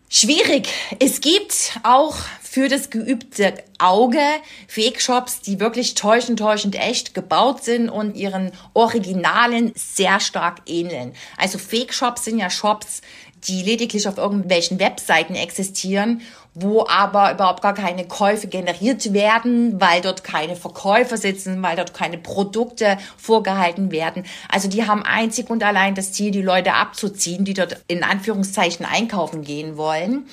Schwierig. 0.09 0.69
Es 1.01 1.21
gibt 1.21 1.81
auch 1.83 2.15
für 2.41 2.69
das 2.69 2.91
geübte 2.91 3.55
Auge 3.79 4.21
Fake-Shops, 4.69 5.41
die 5.41 5.59
wirklich 5.59 5.95
täuschend, 5.95 6.39
täuschend 6.39 6.77
echt 6.77 7.15
gebaut 7.15 7.65
sind 7.65 7.89
und 7.89 8.15
ihren 8.15 8.53
Originalen 8.75 9.73
sehr 9.75 10.21
stark 10.21 10.63
ähneln. 10.67 11.15
Also 11.37 11.59
Fake-Shops 11.59 12.25
sind 12.25 12.39
ja 12.39 12.49
Shops, 12.49 13.01
die 13.47 13.63
lediglich 13.63 14.09
auf 14.09 14.19
irgendwelchen 14.19 14.79
Webseiten 14.79 15.35
existieren, 15.35 16.23
wo 16.55 16.87
aber 16.89 17.33
überhaupt 17.33 17.63
gar 17.63 17.75
keine 17.75 18.07
Käufe 18.07 18.47
generiert 18.47 19.13
werden, 19.13 19.81
weil 19.81 20.01
dort 20.01 20.23
keine 20.23 20.55
Verkäufer 20.55 21.17
sitzen, 21.17 21.61
weil 21.63 21.77
dort 21.77 21.95
keine 21.95 22.17
Produkte 22.17 22.97
vorgehalten 23.17 23.91
werden. 23.91 24.25
Also 24.49 24.69
die 24.69 24.87
haben 24.87 25.03
einzig 25.03 25.51
und 25.51 25.63
allein 25.65 25.95
das 25.95 26.13
Ziel, 26.13 26.31
die 26.31 26.43
Leute 26.43 26.75
abzuziehen, 26.75 27.45
die 27.45 27.55
dort 27.55 27.83
in 27.89 28.05
Anführungszeichen 28.05 28.87
einkaufen 28.87 29.43
gehen 29.43 29.77
wollen. 29.77 30.27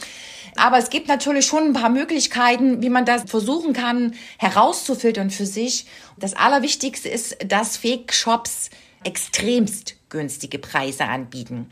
Aber 0.58 0.78
es 0.78 0.90
gibt 0.90 1.08
natürlich 1.08 1.46
schon 1.46 1.64
ein 1.64 1.74
paar 1.74 1.90
Möglichkeiten, 1.90 2.82
wie 2.82 2.90
man 2.90 3.06
das 3.06 3.24
versuchen 3.24 3.74
kann, 3.74 4.14
herauszufiltern 4.38 5.32
für 5.32 5.46
sich. 5.46 5.86
Das 6.18 6.36
Allerwichtigste 6.36 7.10
ist, 7.10 7.38
dass 7.48 7.78
Fake-Shops 7.78 8.70
extremst 9.04 9.96
günstige 10.10 10.60
Preise 10.60 11.06
anbieten. 11.06 11.68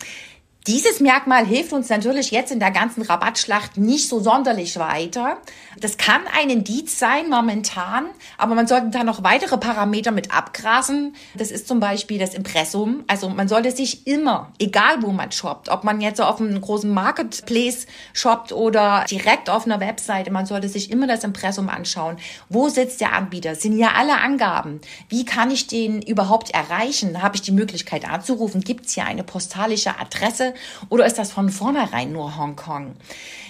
Dieses 0.70 1.00
Merkmal 1.00 1.48
hilft 1.48 1.74
uns 1.74 1.90
natürlich 1.90 2.30
jetzt 2.30 2.52
in 2.52 2.60
der 2.60 2.70
ganzen 2.70 3.02
Rabattschlacht 3.02 3.78
nicht 3.78 4.08
so 4.08 4.20
sonderlich 4.20 4.78
weiter. 4.78 5.40
Das 5.80 5.98
kann 5.98 6.22
ein 6.40 6.52
Indiz 6.52 7.00
sein 7.00 7.28
momentan, 7.28 8.06
aber 8.38 8.54
man 8.54 8.68
sollte 8.68 8.92
da 8.92 9.04
noch 9.04 9.24
weitere 9.24 9.58
Parameter 9.58 10.12
mit 10.12 10.32
abgrasen. 10.32 11.16
Das 11.34 11.50
ist 11.50 11.68
zum 11.68 11.80
Beispiel 11.80 12.20
das 12.20 12.36
Impressum. 12.36 13.04
Also 13.08 13.30
man 13.30 13.48
sollte 13.48 13.72
sich 13.72 14.06
immer, 14.06 14.52
egal 14.60 15.02
wo 15.02 15.12
man 15.12 15.32
shoppt, 15.32 15.70
ob 15.70 15.84
man 15.84 16.02
jetzt 16.02 16.22
auf 16.22 16.40
einem 16.40 16.62
großen 16.62 16.94
Marketplace 16.94 17.88
shoppt 18.14 18.52
oder 18.52 19.06
direkt 19.10 19.50
auf 19.50 19.66
einer 19.66 19.80
Webseite, 19.80 20.30
man 20.30 20.46
sollte 20.46 20.70
sich 20.70 20.92
immer 20.92 21.08
das 21.08 21.24
Impressum 21.24 21.68
anschauen. 21.68 22.18
Wo 22.48 22.70
sitzt 22.70 23.02
der 23.02 23.14
Anbieter? 23.14 23.56
Sind 23.56 23.74
hier 23.74 23.96
alle 23.96 24.22
Angaben? 24.22 24.82
Wie 25.08 25.26
kann 25.26 25.50
ich 25.50 25.66
den 25.66 26.04
überhaupt 26.04 26.52
erreichen? 26.52 27.24
Habe 27.24 27.38
ich 27.38 27.42
die 27.42 27.54
Möglichkeit 27.54 28.08
anzurufen? 28.08 28.62
Gibt 28.62 28.86
es 28.86 28.94
hier 28.94 29.06
eine 29.06 29.24
postalische 29.24 30.00
Adresse? 30.00 30.54
Oder 30.90 31.06
ist 31.06 31.18
das 31.18 31.32
von 31.32 31.50
vornherein 31.50 32.12
nur 32.12 32.38
Hongkong? 32.38 32.96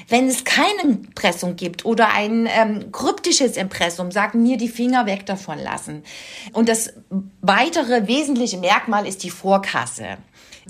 Wenn 0.07 0.27
es 0.27 0.43
keine 0.43 0.81
Impressum 0.81 1.55
gibt 1.55 1.85
oder 1.85 2.09
ein 2.13 2.47
ähm, 2.47 2.91
kryptisches 2.91 3.57
Impressum, 3.57 4.11
sagen 4.11 4.41
mir 4.41 4.57
die 4.57 4.67
Finger 4.67 5.05
weg 5.05 5.25
davon 5.25 5.59
lassen. 5.59 6.03
Und 6.51 6.67
das 6.67 6.93
weitere 7.41 8.07
wesentliche 8.07 8.57
Merkmal 8.57 9.07
ist 9.07 9.23
die 9.23 9.29
Vorkasse. 9.29 10.17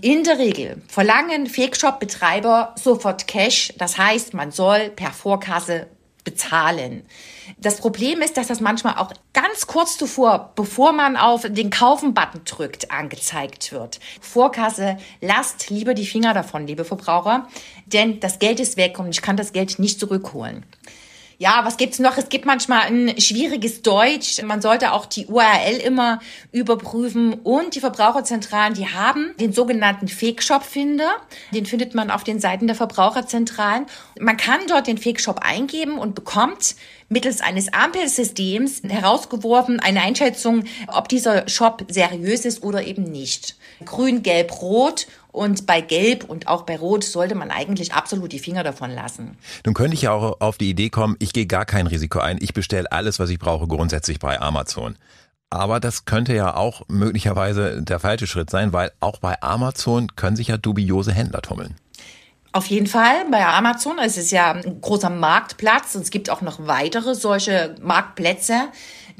In 0.01 0.23
der 0.23 0.39
Regel 0.39 0.81
verlangen 0.87 1.47
Fake-Shop-Betreiber 1.47 2.75
sofort 2.77 3.27
Cash. 3.27 3.73
Das 3.77 3.97
heißt, 3.97 4.33
man 4.33 4.51
soll 4.51 4.89
per 4.89 5.11
Vorkasse 5.11 5.87
bezahlen. 6.29 7.03
Das 7.57 7.77
Problem 7.77 8.21
ist, 8.21 8.37
dass 8.37 8.47
das 8.47 8.59
manchmal 8.59 8.97
auch 8.97 9.11
ganz 9.33 9.65
kurz 9.65 9.97
zuvor, 9.97 10.51
bevor 10.55 10.91
man 10.91 11.17
auf 11.17 11.41
den 11.47 11.71
Kaufen-Button 11.71 12.41
drückt, 12.45 12.91
angezeigt 12.91 13.71
wird. 13.71 13.99
Vorkasse, 14.21 14.97
lasst 15.21 15.71
lieber 15.71 15.95
die 15.95 16.05
Finger 16.05 16.35
davon, 16.35 16.67
liebe 16.67 16.85
Verbraucher, 16.85 17.47
denn 17.87 18.19
das 18.19 18.37
Geld 18.37 18.59
ist 18.59 18.77
weg 18.77 18.99
und 18.99 19.09
ich 19.09 19.23
kann 19.23 19.37
das 19.37 19.53
Geld 19.53 19.79
nicht 19.79 19.99
zurückholen. 19.99 20.65
Ja, 21.41 21.61
was 21.63 21.77
gibt's 21.77 21.99
noch? 21.99 22.17
Es 22.17 22.27
gibt 22.27 22.45
manchmal 22.45 22.81
ein 22.81 23.17
schwieriges 23.17 23.81
Deutsch. 23.81 24.43
Man 24.43 24.61
sollte 24.61 24.91
auch 24.91 25.05
die 25.05 25.27
URL 25.27 25.77
immer 25.77 26.19
überprüfen. 26.51 27.31
Und 27.31 27.75
die 27.75 27.79
Verbraucherzentralen, 27.79 28.73
die 28.73 28.89
haben 28.89 29.33
den 29.39 29.53
sogenannten 29.53 30.09
Fake-Shop-Finder. 30.09 31.09
Den 31.53 31.65
findet 31.65 31.95
man 31.95 32.11
auf 32.11 32.25
den 32.25 32.41
Seiten 32.41 32.67
der 32.67 32.75
Verbraucherzentralen. 32.75 33.85
Man 34.19 34.35
kann 34.35 34.59
dort 34.67 34.87
den 34.87 34.97
Fake-Shop 34.97 35.39
eingeben 35.41 35.97
und 35.97 36.13
bekommt 36.13 36.75
mittels 37.07 37.39
eines 37.39 37.71
Ampelsystems 37.73 38.81
herausgeworfen 38.87 39.79
eine 39.79 40.01
Einschätzung, 40.01 40.65
ob 40.87 41.07
dieser 41.07 41.47
Shop 41.47 41.85
seriös 41.89 42.43
ist 42.43 42.63
oder 42.63 42.85
eben 42.85 43.03
nicht. 43.03 43.55
Grün, 43.85 44.23
Gelb, 44.23 44.61
Rot 44.61 45.07
und 45.31 45.65
bei 45.65 45.81
Gelb 45.81 46.23
und 46.23 46.47
auch 46.47 46.63
bei 46.63 46.77
Rot 46.77 47.03
sollte 47.03 47.35
man 47.35 47.51
eigentlich 47.51 47.93
absolut 47.93 48.31
die 48.31 48.39
Finger 48.39 48.63
davon 48.63 48.91
lassen. 48.91 49.37
Nun 49.65 49.75
könnte 49.75 49.93
ich 49.93 50.03
ja 50.03 50.11
auch 50.11 50.41
auf 50.41 50.57
die 50.57 50.69
Idee 50.69 50.89
kommen, 50.89 51.15
ich 51.19 51.33
gehe 51.33 51.45
gar 51.45 51.65
kein 51.65 51.87
Risiko 51.87 52.19
ein, 52.19 52.37
ich 52.41 52.53
bestelle 52.53 52.91
alles, 52.91 53.19
was 53.19 53.29
ich 53.29 53.39
brauche, 53.39 53.67
grundsätzlich 53.67 54.19
bei 54.19 54.39
Amazon. 54.39 54.97
Aber 55.51 55.79
das 55.79 56.05
könnte 56.05 56.35
ja 56.35 56.55
auch 56.55 56.83
möglicherweise 56.87 57.81
der 57.81 57.99
falsche 57.99 58.27
Schritt 58.27 58.49
sein, 58.49 58.71
weil 58.71 58.91
auch 58.99 59.17
bei 59.17 59.41
Amazon 59.41 60.15
können 60.15 60.35
sich 60.35 60.49
ja 60.49 60.57
dubiose 60.57 61.11
Händler 61.11 61.41
tummeln. 61.41 61.75
Auf 62.51 62.65
jeden 62.67 62.87
Fall 62.87 63.25
bei 63.29 63.45
Amazon. 63.45 63.99
Es 63.99 64.17
ist 64.17 64.31
ja 64.31 64.53
ein 64.53 64.81
großer 64.81 65.09
Marktplatz 65.09 65.95
und 65.95 66.01
es 66.01 66.09
gibt 66.09 66.29
auch 66.29 66.41
noch 66.41 66.65
weitere 66.65 67.13
solche 67.13 67.75
Marktplätze 67.81 68.69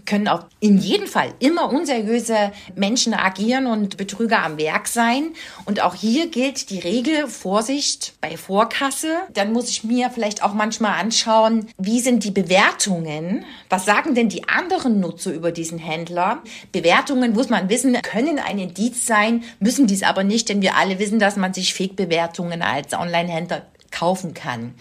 können 0.10 0.28
auch 0.28 0.46
in 0.60 0.80
jedem 0.80 1.06
Fall 1.06 1.36
immer 1.38 1.72
unseriöse 1.72 2.52
Menschen 2.76 3.14
agieren 3.14 3.68
und 3.68 3.96
Betrüger 3.96 4.44
am 4.44 4.58
Werk 4.58 4.88
sein. 4.88 5.34
Und 5.66 5.82
auch 5.84 5.94
hier 5.94 6.32
gilt 6.32 6.72
die 6.72 6.80
Regel 6.80 7.28
Vorsicht 7.28 8.14
bei 8.20 8.36
Vorkasse. 8.36 9.20
Dann 9.34 9.54
muss 9.54 9.70
ich 9.70 9.84
mir 9.84 10.10
vielleicht 10.10 10.42
auch 10.42 10.54
manchmal 10.54 11.00
anschauen, 11.00 11.68
wie 11.78 12.00
sind 12.00 12.24
die 12.24 12.32
Bewertungen? 12.32 13.46
Was 13.70 13.86
sagen 13.86 14.16
denn 14.16 14.30
die 14.30 14.50
anderen 14.50 15.00
Nutzer 15.00 15.32
über 15.32 15.52
diesen 15.52 15.78
Händler? 15.78 16.42
Bewertungen, 16.72 17.34
muss 17.34 17.50
man 17.50 17.70
wissen, 17.70 17.94
können 18.02 18.40
ein 18.40 18.58
Indiz 18.58 19.06
sein, 19.06 19.44
müssen 19.60 19.86
dies 19.86 20.02
aber 20.02 20.24
nicht, 20.24 20.50
denn 20.50 20.64
wir 20.64 20.76
alle 20.76 20.98
wissen, 20.98 21.20
dass 21.20 21.36
man 21.36 21.54
sich 21.54 21.76
Fake-Bewertungen 21.76 22.64
als 22.64 22.94
Online-Händler 22.94 23.68
kaufen 23.92 24.34
kann. 24.34 24.74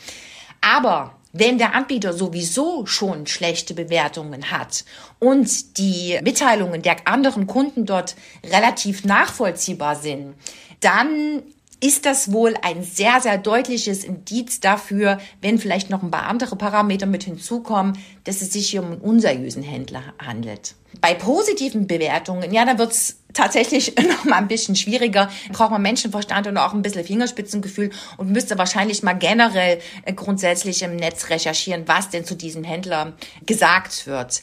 Aber 0.62 1.17
wenn 1.32 1.58
der 1.58 1.74
Anbieter 1.74 2.12
sowieso 2.12 2.86
schon 2.86 3.26
schlechte 3.26 3.74
Bewertungen 3.74 4.50
hat 4.50 4.84
und 5.18 5.78
die 5.78 6.18
Mitteilungen 6.22 6.82
der 6.82 7.06
anderen 7.06 7.46
Kunden 7.46 7.86
dort 7.86 8.16
relativ 8.44 9.04
nachvollziehbar 9.04 9.96
sind, 9.96 10.34
dann 10.80 11.42
ist 11.80 12.06
das 12.06 12.32
wohl 12.32 12.54
ein 12.62 12.82
sehr, 12.82 13.20
sehr 13.20 13.38
deutliches 13.38 14.02
Indiz 14.02 14.58
dafür, 14.60 15.18
wenn 15.40 15.58
vielleicht 15.58 15.90
noch 15.90 16.02
ein 16.02 16.10
paar 16.10 16.26
andere 16.26 16.56
Parameter 16.56 17.06
mit 17.06 17.22
hinzukommen, 17.22 17.96
dass 18.24 18.42
es 18.42 18.52
sich 18.52 18.70
hier 18.70 18.82
um 18.82 18.92
einen 18.92 19.00
unseriösen 19.00 19.62
Händler 19.62 20.02
handelt. 20.18 20.74
Bei 21.00 21.14
positiven 21.14 21.86
Bewertungen, 21.86 22.52
ja, 22.52 22.64
da 22.64 22.78
wird's 22.78 23.20
tatsächlich 23.38 23.94
noch 24.08 24.24
mal 24.24 24.36
ein 24.36 24.48
bisschen 24.48 24.76
schwieriger. 24.76 25.30
Braucht 25.52 25.70
man 25.70 25.80
Menschenverstand 25.80 26.46
und 26.48 26.58
auch 26.58 26.74
ein 26.74 26.82
bisschen 26.82 27.04
Fingerspitzengefühl 27.04 27.90
und 28.16 28.30
müsste 28.30 28.58
wahrscheinlich 28.58 29.02
mal 29.02 29.14
generell 29.14 29.78
äh, 30.04 30.12
grundsätzlich 30.12 30.82
im 30.82 30.96
Netz 30.96 31.30
recherchieren, 31.30 31.84
was 31.86 32.10
denn 32.10 32.24
zu 32.24 32.34
diesem 32.34 32.64
Händler 32.64 33.12
gesagt 33.46 34.06
wird. 34.06 34.42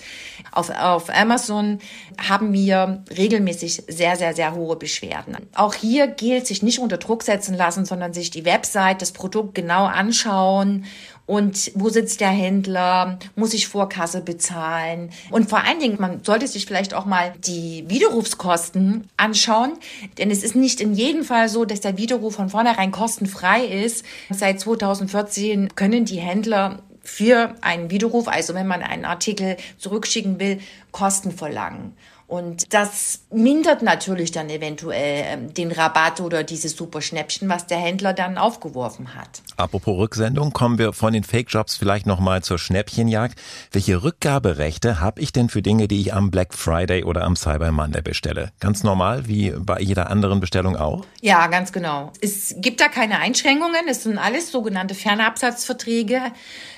Auf, 0.52 0.70
auf 0.70 1.10
Amazon 1.10 1.80
haben 2.18 2.54
wir 2.54 3.04
regelmäßig 3.16 3.84
sehr, 3.88 4.16
sehr, 4.16 4.34
sehr 4.34 4.56
hohe 4.56 4.78
Beschwerden. 4.78 5.38
Auch 5.54 5.74
hier 5.74 6.08
gilt, 6.08 6.48
sich 6.48 6.64
nicht 6.64 6.80
unter 6.80 6.98
Druck 6.98 7.24
setzen 7.24 7.56
lassen, 7.56 7.86
sondern 7.86 8.14
sich 8.14 8.32
die 8.32 8.46
Website, 8.46 9.02
das 9.02 9.12
Produkt 9.12 9.56
genau 9.56 9.86
anschauen 9.86 10.86
und 11.25 11.72
wo 11.75 11.89
sitzt 11.89 12.22
der 12.22 12.29
Händler, 12.29 13.20
muss 13.36 13.53
ich 13.53 13.67
Vorkasse 13.67 14.22
bezahlen 14.22 15.10
und 15.32 15.50
vor 15.50 15.63
allen 15.63 15.79
Dingen, 15.79 15.98
man 16.00 16.24
sollte 16.24 16.48
sich 16.48 16.65
vielleicht 16.65 16.94
auch 16.94 17.05
mal 17.05 17.34
die 17.39 17.86
Widerrufskosten 17.88 19.10
anschauen, 19.17 19.74
denn 20.17 20.29
es 20.29 20.44
ist 20.44 20.55
nicht 20.55 20.82
in 20.82 20.94
jedem 20.94 21.24
Fall 21.24 21.50
so, 21.50 21.65
dass 21.65 21.82
der 21.82 21.98
Widerruf 21.98 22.36
von 22.36 22.50
vornherein 22.50 22.91
kostenfrei 22.91 23.65
ist. 23.65 24.05
Seit 24.29 24.60
2014 24.60 25.75
können 25.75 26.05
die 26.05 26.20
Händler 26.20 26.79
für 27.05 27.55
einen 27.62 27.91
Widerruf, 27.91 28.27
also 28.27 28.53
wenn 28.55 28.67
man 28.67 28.82
einen 28.82 29.05
Artikel 29.05 29.58
zurückschicken 29.77 30.39
will, 30.39 30.60
Kosten 30.91 31.32
verlangen. 31.32 31.96
Und 32.27 32.74
das 32.74 33.22
mindert 33.32 33.84
natürlich 33.84 34.32
dann 34.32 34.50
eventuell 34.50 35.24
ähm, 35.27 35.53
den 35.53 35.72
Rabatt 35.72 36.22
oder 36.22 36.44
dieses 36.44 36.75
super 36.75 37.01
Schnäppchen, 37.01 37.50
was 37.50 37.67
der 37.67 37.77
Händler 37.77 38.13
dann 38.13 38.38
aufgeworfen 38.38 39.13
hat. 39.13 39.44
Apropos 39.58 39.98
Rücksendung, 39.98 40.51
kommen 40.51 40.77
wir 40.79 40.94
von 40.94 41.13
den 41.13 41.24
Fake-Jobs 41.24 41.75
vielleicht 41.77 42.08
nochmal 42.08 42.41
zur 42.41 42.58
Schnäppchenjagd. 42.58 43.39
Welche 43.72 44.03
Rückgaberechte 44.03 45.00
habe 45.00 45.22
ich 45.22 45.34
denn 45.34 45.50
für 45.50 45.62
Dinge, 45.62 45.88
die 45.88 46.01
ich 46.01 46.13
am 46.13 46.32
Black 46.32 46.53
Friday 46.53 47.03
oder 47.03 47.24
am 47.24 47.36
Cyber 47.36 47.72
Monday 47.72 48.01
bestelle? 48.01 48.51
Ganz 48.60 48.84
normal, 48.84 49.27
wie 49.27 49.51
bei 49.51 49.79
jeder 49.79 50.10
anderen 50.10 50.39
Bestellung 50.39 50.75
auch? 50.75 51.05
Ja, 51.22 51.48
ganz 51.48 51.72
genau. 51.72 52.12
Es 52.22 52.55
gibt 52.58 52.82
da 52.82 52.88
keine 52.88 53.20
Einschränkungen. 53.20 53.88
Es 53.88 54.03
sind 54.03 54.17
alles 54.17 54.51
sogenannte 54.51 54.96
Fernabsatzverträge 54.96 56.22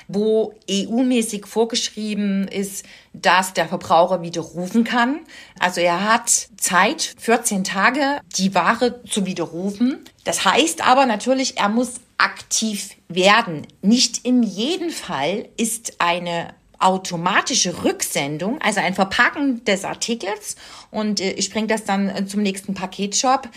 wo 0.07 0.53
EU-mäßig 0.69 1.45
vorgeschrieben 1.45 2.47
ist, 2.47 2.85
dass 3.13 3.53
der 3.53 3.67
Verbraucher 3.67 4.21
widerrufen 4.21 4.83
kann. 4.83 5.19
Also 5.59 5.81
er 5.81 6.03
hat 6.03 6.29
Zeit, 6.57 7.15
14 7.17 7.63
Tage, 7.63 8.19
die 8.37 8.53
Ware 8.55 9.03
zu 9.03 9.25
widerrufen. 9.25 9.99
Das 10.23 10.45
heißt 10.45 10.87
aber 10.87 11.05
natürlich, 11.05 11.57
er 11.57 11.69
muss 11.69 11.95
aktiv 12.17 12.95
werden. 13.07 13.67
Nicht 13.81 14.25
in 14.25 14.43
jedem 14.43 14.89
Fall 14.89 15.47
ist 15.57 15.95
eine 15.99 16.53
automatische 16.79 17.83
Rücksendung, 17.83 18.61
also 18.61 18.79
ein 18.79 18.93
Verpacken 18.93 19.63
des 19.65 19.83
Artikels 19.83 20.55
und 20.91 21.19
äh, 21.19 21.31
ich 21.31 21.51
bringe 21.51 21.67
das 21.67 21.85
dann 21.85 22.09
äh, 22.09 22.25
zum 22.27 22.43
nächsten 22.43 22.75
Paketshop, 22.75 23.49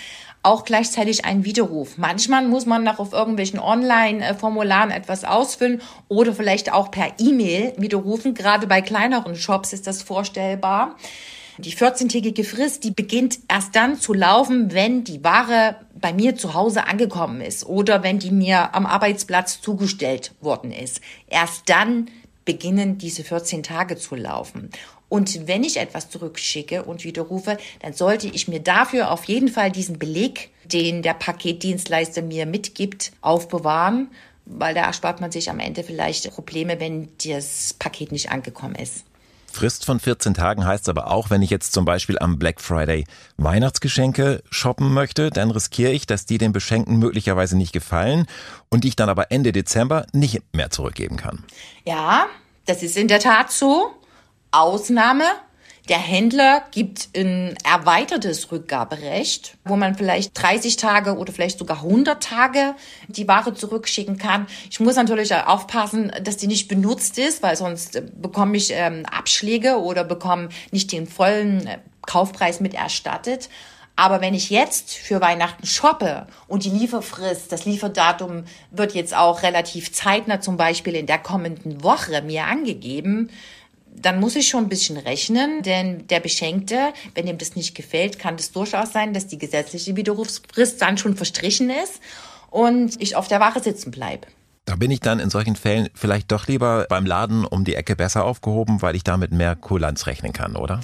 auch 0.42 0.64
gleichzeitig 0.64 1.24
ein 1.24 1.44
Widerruf. 1.44 1.98
Manchmal 1.98 2.46
muss 2.46 2.64
man 2.66 2.82
noch 2.82 2.98
auf 2.98 3.12
irgendwelchen 3.12 3.58
Online-Formularen 3.58 4.90
etwas 4.90 5.24
ausfüllen 5.24 5.82
oder 6.08 6.34
vielleicht 6.34 6.72
auch 6.72 6.90
per 6.90 7.12
E-Mail 7.18 7.74
widerrufen. 7.76 8.34
Gerade 8.34 8.66
bei 8.66 8.80
kleineren 8.80 9.36
Shops 9.36 9.72
ist 9.72 9.86
das 9.86 10.02
vorstellbar. 10.02 10.96
Die 11.58 11.74
14-tägige 11.74 12.42
Frist, 12.42 12.84
die 12.84 12.90
beginnt 12.90 13.40
erst 13.48 13.76
dann 13.76 14.00
zu 14.00 14.14
laufen, 14.14 14.72
wenn 14.72 15.04
die 15.04 15.22
Ware 15.22 15.76
bei 15.94 16.14
mir 16.14 16.34
zu 16.34 16.54
Hause 16.54 16.86
angekommen 16.86 17.42
ist 17.42 17.66
oder 17.66 18.02
wenn 18.02 18.18
die 18.18 18.30
mir 18.30 18.74
am 18.74 18.86
Arbeitsplatz 18.86 19.60
zugestellt 19.60 20.32
worden 20.40 20.72
ist. 20.72 21.02
Erst 21.28 21.68
dann 21.68 22.08
beginnen 22.46 22.96
diese 22.96 23.24
14 23.24 23.62
Tage 23.62 23.96
zu 23.96 24.14
laufen. 24.14 24.70
Und 25.10 25.46
wenn 25.46 25.62
ich 25.62 25.76
etwas 25.76 26.08
zurückschicke 26.08 26.84
und 26.84 27.04
widerrufe, 27.04 27.58
dann 27.82 27.92
sollte 27.92 28.28
ich 28.28 28.48
mir 28.48 28.60
dafür 28.60 29.10
auf 29.10 29.24
jeden 29.24 29.48
Fall 29.48 29.70
diesen 29.70 29.98
Beleg, 29.98 30.48
den 30.64 31.02
der 31.02 31.14
Paketdienstleister 31.14 32.22
mir 32.22 32.46
mitgibt, 32.46 33.12
aufbewahren 33.20 34.08
weil 34.50 34.74
da 34.74 34.82
erspart 34.82 35.20
man 35.20 35.30
sich 35.30 35.50
am 35.50 35.60
Ende 35.60 35.84
vielleicht 35.84 36.30
Probleme, 36.32 36.80
wenn 36.80 37.08
das 37.24 37.74
Paket 37.74 38.12
nicht 38.12 38.30
angekommen 38.30 38.74
ist. 38.74 39.04
Frist 39.52 39.84
von 39.84 39.98
14 39.98 40.34
Tagen 40.34 40.64
heißt 40.64 40.88
aber 40.88 41.10
auch, 41.10 41.28
wenn 41.28 41.42
ich 41.42 41.50
jetzt 41.50 41.72
zum 41.72 41.84
Beispiel 41.84 42.18
am 42.20 42.38
Black 42.38 42.60
Friday 42.60 43.04
Weihnachtsgeschenke 43.36 44.42
shoppen 44.48 44.92
möchte, 44.92 45.30
dann 45.30 45.50
riskiere 45.50 45.90
ich, 45.90 46.06
dass 46.06 46.24
die 46.24 46.38
den 46.38 46.52
Beschenkten 46.52 46.98
möglicherweise 46.98 47.56
nicht 47.56 47.72
gefallen 47.72 48.26
und 48.68 48.84
die 48.84 48.88
ich 48.88 48.96
dann 48.96 49.08
aber 49.08 49.32
Ende 49.32 49.50
Dezember 49.50 50.06
nicht 50.12 50.42
mehr 50.54 50.70
zurückgeben 50.70 51.16
kann. 51.16 51.44
Ja, 51.84 52.26
das 52.66 52.84
ist 52.84 52.96
in 52.96 53.08
der 53.08 53.18
Tat 53.18 53.50
so. 53.50 53.90
Ausnahme 54.52 55.24
der 55.88 55.98
Händler 55.98 56.62
gibt 56.70 57.08
ein 57.16 57.56
erweitertes 57.64 58.52
Rückgaberecht, 58.52 59.56
wo 59.64 59.74
man 59.74 59.96
vielleicht 59.96 60.40
30 60.40 60.76
Tage 60.76 61.16
oder 61.16 61.32
vielleicht 61.32 61.58
sogar 61.58 61.78
100 61.78 62.22
Tage 62.22 62.76
die 63.08 63.26
Ware 63.26 63.54
zurückschicken 63.54 64.16
kann. 64.16 64.46
Ich 64.70 64.78
muss 64.78 64.94
natürlich 64.94 65.34
aufpassen, 65.34 66.12
dass 66.22 66.36
die 66.36 66.46
nicht 66.46 66.68
benutzt 66.68 67.18
ist, 67.18 67.42
weil 67.42 67.56
sonst 67.56 68.00
bekomme 68.22 68.56
ich 68.56 68.70
ähm, 68.72 69.04
Abschläge 69.06 69.80
oder 69.80 70.04
bekomme 70.04 70.50
nicht 70.70 70.92
den 70.92 71.08
vollen 71.08 71.66
äh, 71.66 71.78
Kaufpreis 72.06 72.60
mit 72.60 72.74
erstattet. 72.74 73.48
Aber 73.96 74.20
wenn 74.20 74.32
ich 74.32 74.48
jetzt 74.48 74.94
für 74.94 75.20
Weihnachten 75.20 75.66
shoppe 75.66 76.26
und 76.46 76.64
die 76.64 76.70
Lieferfrist, 76.70 77.50
das 77.50 77.64
Lieferdatum 77.64 78.44
wird 78.70 78.94
jetzt 78.94 79.14
auch 79.14 79.42
relativ 79.42 79.92
zeitnah, 79.92 80.40
zum 80.40 80.56
Beispiel 80.56 80.94
in 80.94 81.06
der 81.06 81.18
kommenden 81.18 81.82
Woche 81.82 82.22
mir 82.22 82.44
angegeben, 82.44 83.28
dann 83.94 84.20
muss 84.20 84.36
ich 84.36 84.48
schon 84.48 84.64
ein 84.64 84.68
bisschen 84.68 84.96
rechnen, 84.96 85.62
denn 85.62 86.06
der 86.08 86.20
Beschenkte, 86.20 86.92
wenn 87.14 87.26
ihm 87.26 87.38
das 87.38 87.56
nicht 87.56 87.74
gefällt, 87.74 88.18
kann 88.18 88.36
es 88.36 88.52
durchaus 88.52 88.92
sein, 88.92 89.12
dass 89.12 89.26
die 89.26 89.38
gesetzliche 89.38 89.96
Widerrufsfrist 89.96 90.80
dann 90.80 90.96
schon 90.98 91.16
verstrichen 91.16 91.70
ist 91.70 92.00
und 92.50 93.00
ich 93.00 93.16
auf 93.16 93.28
der 93.28 93.40
Ware 93.40 93.60
sitzen 93.60 93.90
bleibe. 93.90 94.26
Da 94.64 94.76
bin 94.76 94.90
ich 94.90 95.00
dann 95.00 95.18
in 95.18 95.30
solchen 95.30 95.56
Fällen 95.56 95.88
vielleicht 95.94 96.30
doch 96.30 96.46
lieber 96.46 96.86
beim 96.88 97.04
Laden 97.04 97.44
um 97.44 97.64
die 97.64 97.74
Ecke 97.74 97.96
besser 97.96 98.24
aufgehoben, 98.24 98.82
weil 98.82 98.94
ich 98.94 99.04
damit 99.04 99.32
mehr 99.32 99.56
Kulanz 99.56 100.06
rechnen 100.06 100.32
kann, 100.32 100.56
oder? 100.56 100.80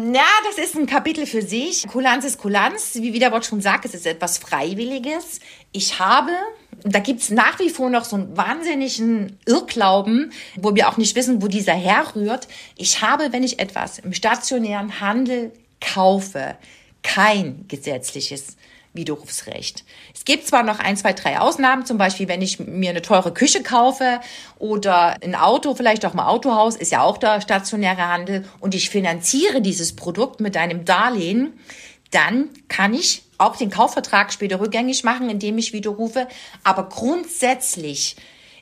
Ja, 0.00 0.28
das 0.44 0.64
ist 0.64 0.76
ein 0.76 0.86
Kapitel 0.86 1.26
für 1.26 1.42
sich. 1.42 1.84
Kulanz 1.88 2.24
ist 2.24 2.38
Kulanz. 2.38 2.94
Wie 2.94 3.18
der 3.18 3.32
Wort 3.32 3.44
schon 3.44 3.60
sagt, 3.60 3.84
es 3.84 3.94
ist 3.94 4.06
etwas 4.06 4.38
Freiwilliges. 4.38 5.40
Ich 5.72 5.98
habe, 5.98 6.30
da 6.84 7.00
gibt's 7.00 7.30
nach 7.30 7.58
wie 7.58 7.68
vor 7.68 7.90
noch 7.90 8.04
so 8.04 8.14
einen 8.14 8.36
wahnsinnigen 8.36 9.40
Irrglauben, 9.44 10.32
wo 10.54 10.76
wir 10.76 10.88
auch 10.88 10.98
nicht 10.98 11.16
wissen, 11.16 11.42
wo 11.42 11.48
dieser 11.48 11.72
herrührt. 11.72 12.46
Ich 12.76 13.02
habe, 13.02 13.32
wenn 13.32 13.42
ich 13.42 13.58
etwas 13.58 13.98
im 13.98 14.12
stationären 14.12 15.00
Handel 15.00 15.50
kaufe, 15.80 16.56
kein 17.02 17.64
gesetzliches 17.66 18.56
Widerrufsrecht. 18.98 19.84
Es 20.14 20.26
gibt 20.26 20.46
zwar 20.46 20.62
noch 20.62 20.78
ein, 20.78 20.98
zwei, 20.98 21.14
drei 21.14 21.38
Ausnahmen, 21.38 21.86
zum 21.86 21.96
Beispiel, 21.96 22.28
wenn 22.28 22.42
ich 22.42 22.58
mir 22.58 22.90
eine 22.90 23.00
teure 23.00 23.32
Küche 23.32 23.62
kaufe 23.62 24.20
oder 24.58 25.16
ein 25.22 25.34
Auto, 25.34 25.74
vielleicht 25.74 26.04
auch 26.04 26.12
mal 26.12 26.26
Autohaus, 26.26 26.76
ist 26.76 26.92
ja 26.92 27.02
auch 27.02 27.16
der 27.16 27.40
stationäre 27.40 28.06
Handel 28.08 28.44
und 28.60 28.74
ich 28.74 28.90
finanziere 28.90 29.62
dieses 29.62 29.96
Produkt 29.96 30.40
mit 30.40 30.58
einem 30.58 30.84
Darlehen, 30.84 31.54
dann 32.10 32.50
kann 32.68 32.92
ich 32.92 33.22
auch 33.38 33.56
den 33.56 33.70
Kaufvertrag 33.70 34.32
später 34.32 34.60
rückgängig 34.60 35.04
machen, 35.04 35.30
indem 35.30 35.56
ich 35.58 35.72
widerrufe. 35.72 36.26
Aber 36.64 36.88
grundsätzlich 36.88 38.16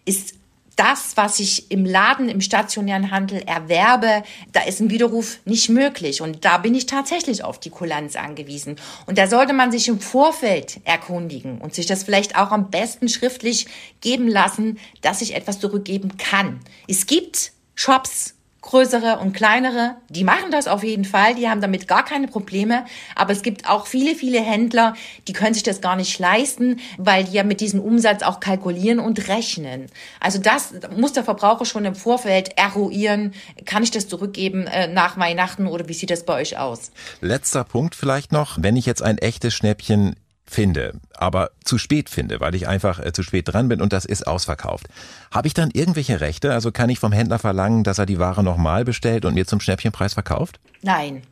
ist 0.04 0.34
das, 0.76 1.16
was 1.16 1.40
ich 1.40 1.70
im 1.70 1.84
Laden, 1.84 2.28
im 2.28 2.40
stationären 2.40 3.10
Handel 3.10 3.42
erwerbe, 3.46 4.22
da 4.52 4.62
ist 4.62 4.80
ein 4.80 4.90
Widerruf 4.90 5.38
nicht 5.44 5.70
möglich. 5.70 6.20
Und 6.20 6.44
da 6.44 6.58
bin 6.58 6.74
ich 6.74 6.86
tatsächlich 6.86 7.42
auf 7.42 7.58
die 7.58 7.70
Kulanz 7.70 8.14
angewiesen. 8.14 8.76
Und 9.06 9.18
da 9.18 9.26
sollte 9.26 9.54
man 9.54 9.72
sich 9.72 9.88
im 9.88 10.00
Vorfeld 10.00 10.80
erkundigen 10.84 11.58
und 11.58 11.74
sich 11.74 11.86
das 11.86 12.04
vielleicht 12.04 12.36
auch 12.36 12.52
am 12.52 12.70
besten 12.70 13.08
schriftlich 13.08 13.66
geben 14.00 14.28
lassen, 14.28 14.78
dass 15.00 15.22
ich 15.22 15.34
etwas 15.34 15.58
zurückgeben 15.58 16.18
kann. 16.18 16.60
Es 16.86 17.06
gibt 17.06 17.52
Shops, 17.74 18.35
größere 18.66 19.18
und 19.20 19.32
kleinere, 19.32 19.96
die 20.08 20.24
machen 20.24 20.50
das 20.50 20.66
auf 20.66 20.82
jeden 20.82 21.04
Fall, 21.04 21.36
die 21.36 21.48
haben 21.48 21.60
damit 21.60 21.86
gar 21.86 22.04
keine 22.04 22.26
Probleme, 22.26 22.84
aber 23.14 23.32
es 23.32 23.42
gibt 23.42 23.68
auch 23.68 23.86
viele, 23.86 24.16
viele 24.16 24.40
Händler, 24.40 24.94
die 25.28 25.32
können 25.32 25.54
sich 25.54 25.62
das 25.62 25.80
gar 25.80 25.94
nicht 25.94 26.18
leisten, 26.18 26.80
weil 26.98 27.24
die 27.24 27.32
ja 27.32 27.44
mit 27.44 27.60
diesem 27.60 27.80
Umsatz 27.80 28.24
auch 28.24 28.40
kalkulieren 28.40 28.98
und 28.98 29.28
rechnen. 29.28 29.86
Also 30.18 30.38
das 30.38 30.74
muss 30.96 31.12
der 31.12 31.22
Verbraucher 31.22 31.64
schon 31.64 31.84
im 31.84 31.94
Vorfeld 31.94 32.58
eruieren, 32.58 33.34
kann 33.64 33.84
ich 33.84 33.92
das 33.92 34.08
zurückgeben 34.08 34.66
äh, 34.66 34.88
nach 34.88 35.16
Weihnachten 35.16 35.68
oder 35.68 35.88
wie 35.88 35.94
sieht 35.94 36.10
das 36.10 36.24
bei 36.24 36.34
euch 36.34 36.58
aus? 36.58 36.90
Letzter 37.20 37.62
Punkt 37.62 37.94
vielleicht 37.94 38.32
noch, 38.32 38.58
wenn 38.60 38.74
ich 38.74 38.84
jetzt 38.84 39.02
ein 39.02 39.18
echtes 39.18 39.54
Schnäppchen 39.54 40.16
finde, 40.46 40.94
aber 41.14 41.50
zu 41.64 41.76
spät 41.76 42.08
finde, 42.08 42.40
weil 42.40 42.54
ich 42.54 42.68
einfach 42.68 42.98
äh, 42.98 43.12
zu 43.12 43.22
spät 43.22 43.48
dran 43.48 43.68
bin 43.68 43.80
und 43.80 43.92
das 43.92 44.04
ist 44.04 44.26
ausverkauft. 44.26 44.86
Habe 45.30 45.48
ich 45.48 45.54
dann 45.54 45.70
irgendwelche 45.72 46.20
Rechte? 46.20 46.52
Also 46.52 46.70
kann 46.70 46.88
ich 46.88 46.98
vom 46.98 47.12
Händler 47.12 47.38
verlangen, 47.38 47.84
dass 47.84 47.98
er 47.98 48.06
die 48.06 48.18
Ware 48.18 48.42
nochmal 48.42 48.84
bestellt 48.84 49.24
und 49.24 49.34
mir 49.34 49.46
zum 49.46 49.60
Schnäppchenpreis 49.60 50.14
verkauft? 50.14 50.60
Nein. 50.82 51.22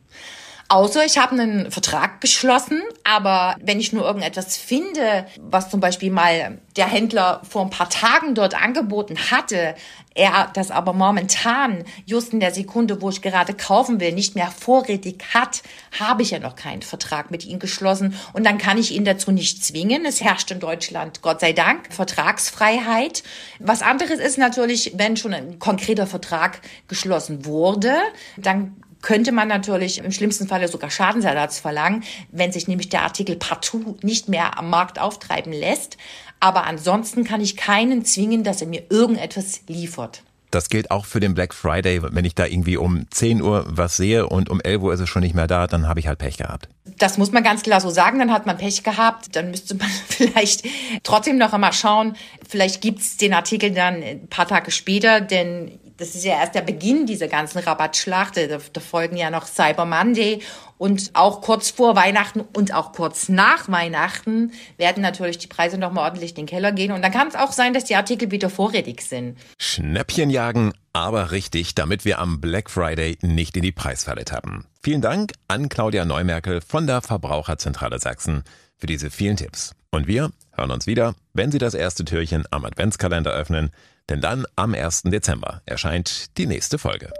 Außer 0.67 1.05
ich 1.05 1.17
habe 1.19 1.33
einen 1.33 1.71
Vertrag 1.71 2.21
geschlossen, 2.21 2.81
aber 3.03 3.55
wenn 3.61 3.79
ich 3.79 3.93
nur 3.93 4.03
irgendetwas 4.03 4.57
finde, 4.57 5.27
was 5.39 5.69
zum 5.69 5.79
Beispiel 5.79 6.11
mal 6.11 6.59
der 6.75 6.87
Händler 6.87 7.41
vor 7.47 7.61
ein 7.61 7.69
paar 7.69 7.89
Tagen 7.89 8.33
dort 8.33 8.59
angeboten 8.59 9.15
hatte, 9.29 9.75
er 10.15 10.49
das 10.53 10.71
aber 10.71 10.93
momentan, 10.93 11.83
just 12.05 12.33
in 12.33 12.39
der 12.39 12.53
Sekunde, 12.53 13.01
wo 13.01 13.09
ich 13.09 13.21
gerade 13.21 13.53
kaufen 13.53 13.99
will, 13.99 14.13
nicht 14.13 14.33
mehr 14.33 14.49
vorrätig 14.49 15.23
hat, 15.33 15.61
habe 15.99 16.23
ich 16.23 16.31
ja 16.31 16.39
noch 16.39 16.55
keinen 16.55 16.81
Vertrag 16.81 17.31
mit 17.31 17.45
ihm 17.45 17.59
geschlossen 17.59 18.15
und 18.33 18.45
dann 18.45 18.57
kann 18.57 18.77
ich 18.77 18.91
ihn 18.91 19.05
dazu 19.05 19.31
nicht 19.31 19.63
zwingen. 19.63 20.05
Es 20.05 20.21
herrscht 20.21 20.51
in 20.51 20.59
Deutschland, 20.59 21.21
Gott 21.21 21.41
sei 21.41 21.53
Dank, 21.53 21.93
Vertragsfreiheit. 21.93 23.23
Was 23.59 23.81
anderes 23.81 24.19
ist 24.19 24.37
natürlich, 24.37 24.93
wenn 24.95 25.17
schon 25.17 25.33
ein 25.33 25.59
konkreter 25.59 26.07
Vertrag 26.07 26.61
geschlossen 26.87 27.45
wurde, 27.45 27.93
dann 28.37 28.77
könnte 29.05 29.31
man 29.31 29.47
natürlich 29.47 29.99
im 29.99 30.11
schlimmsten 30.11 30.47
Falle 30.47 30.67
sogar 30.67 30.89
Schadensersatz 30.89 31.59
verlangen, 31.59 32.03
wenn 32.31 32.51
sich 32.51 32.67
nämlich 32.67 32.89
der 32.89 33.03
Artikel 33.03 33.35
partout 33.35 33.97
nicht 34.01 34.29
mehr 34.29 34.57
am 34.57 34.71
Markt 34.71 34.99
auftreiben 34.99 35.53
lässt. 35.53 35.97
Aber 36.39 36.65
ansonsten 36.65 37.23
kann 37.23 37.39
ich 37.39 37.55
keinen 37.55 38.03
zwingen, 38.03 38.43
dass 38.43 38.61
er 38.61 38.67
mir 38.67 38.81
irgendetwas 38.89 39.61
liefert. 39.67 40.23
Das 40.49 40.69
gilt 40.69 40.89
auch 40.89 41.05
für 41.05 41.19
den 41.19 41.35
Black 41.35 41.53
Friday. 41.53 42.01
Wenn 42.01 42.25
ich 42.25 42.33
da 42.33 42.47
irgendwie 42.47 42.77
um 42.77 43.05
10 43.11 43.43
Uhr 43.43 43.65
was 43.67 43.95
sehe 43.95 44.27
und 44.27 44.49
um 44.49 44.59
11 44.59 44.81
Uhr 44.81 44.93
ist 44.93 45.01
es 45.01 45.09
schon 45.09 45.21
nicht 45.21 45.35
mehr 45.35 45.47
da, 45.47 45.67
dann 45.67 45.87
habe 45.87 45.99
ich 45.99 46.07
halt 46.07 46.17
Pech 46.17 46.37
gehabt. 46.37 46.67
Das 46.97 47.19
muss 47.19 47.31
man 47.31 47.43
ganz 47.43 47.61
klar 47.61 47.81
so 47.81 47.91
sagen. 47.91 48.17
Dann 48.17 48.31
hat 48.31 48.47
man 48.47 48.57
Pech 48.57 48.81
gehabt. 48.81 49.35
Dann 49.35 49.51
müsste 49.51 49.75
man 49.75 49.89
vielleicht 50.07 50.63
trotzdem 51.03 51.37
noch 51.37 51.53
einmal 51.53 51.73
schauen. 51.73 52.15
Vielleicht 52.47 52.81
gibt's 52.81 53.17
den 53.17 53.35
Artikel 53.35 53.69
dann 53.69 54.01
ein 54.01 54.27
paar 54.29 54.47
Tage 54.47 54.71
später, 54.71 55.21
denn 55.21 55.77
das 55.97 56.15
ist 56.15 56.25
ja 56.25 56.39
erst 56.39 56.55
der 56.55 56.61
Beginn 56.61 57.05
dieser 57.05 57.27
ganzen 57.27 57.59
Rabattschlacht. 57.59 58.37
Da, 58.37 58.47
da 58.47 58.81
folgen 58.81 59.17
ja 59.17 59.29
noch 59.29 59.47
Cyber 59.47 59.85
Monday 59.85 60.41
und 60.77 61.11
auch 61.13 61.41
kurz 61.41 61.69
vor 61.69 61.95
Weihnachten 61.95 62.41
und 62.41 62.73
auch 62.73 62.91
kurz 62.91 63.29
nach 63.29 63.69
Weihnachten 63.69 64.51
werden 64.77 65.01
natürlich 65.01 65.37
die 65.37 65.47
Preise 65.47 65.77
nochmal 65.77 66.05
ordentlich 66.05 66.31
in 66.31 66.35
den 66.37 66.45
Keller 66.47 66.71
gehen. 66.71 66.91
Und 66.91 67.01
dann 67.01 67.11
kann 67.11 67.27
es 67.27 67.35
auch 67.35 67.51
sein, 67.51 67.73
dass 67.73 67.85
die 67.85 67.95
Artikel 67.95 68.31
wieder 68.31 68.49
vorrätig 68.49 69.01
sind. 69.01 69.37
Schnäppchen 69.59 70.29
jagen, 70.29 70.73
aber 70.91 71.31
richtig, 71.31 71.75
damit 71.75 72.03
wir 72.03 72.19
am 72.19 72.41
Black 72.41 72.69
Friday 72.69 73.17
nicht 73.21 73.55
in 73.55 73.63
die 73.63 73.71
Preisfalle 73.71 74.25
tappen. 74.25 74.65
Vielen 74.83 75.01
Dank 75.01 75.33
an 75.47 75.69
Claudia 75.69 76.05
Neumerkel 76.05 76.61
von 76.61 76.87
der 76.87 77.01
Verbraucherzentrale 77.01 77.99
Sachsen 77.99 78.43
für 78.77 78.87
diese 78.87 79.09
vielen 79.09 79.37
Tipps. 79.37 79.73
Und 79.91 80.07
wir 80.07 80.31
hören 80.51 80.71
uns 80.71 80.87
wieder, 80.87 81.15
wenn 81.33 81.51
Sie 81.51 81.57
das 81.57 81.73
erste 81.73 82.03
Türchen 82.03 82.43
am 82.51 82.65
Adventskalender 82.65 83.31
öffnen 83.31 83.71
denn 84.09 84.21
dann 84.21 84.45
am 84.55 84.73
1. 84.73 85.03
Dezember 85.03 85.61
erscheint 85.65 86.37
die 86.37 86.47
nächste 86.47 86.77
Folge. 86.77 87.11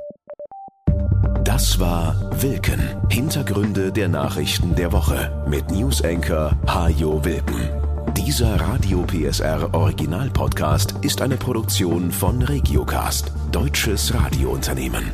Das 1.44 1.80
war 1.80 2.42
Wilken. 2.42 2.82
Hintergründe 3.10 3.92
der 3.92 4.10
Nachrichten 4.10 4.76
der 4.76 4.92
Woche 4.92 5.46
mit 5.48 5.70
Newsenker 5.70 6.58
Hajo 6.68 7.24
Wilken. 7.24 7.70
Dieser 8.18 8.60
Radio 8.60 9.04
PSR 9.04 9.74
Original 9.74 10.30
Podcast 10.30 10.96
ist 11.02 11.22
eine 11.22 11.38
Produktion 11.38 12.12
von 12.12 12.42
Regiocast, 12.42 13.32
deutsches 13.52 14.14
Radiounternehmen. 14.14 15.14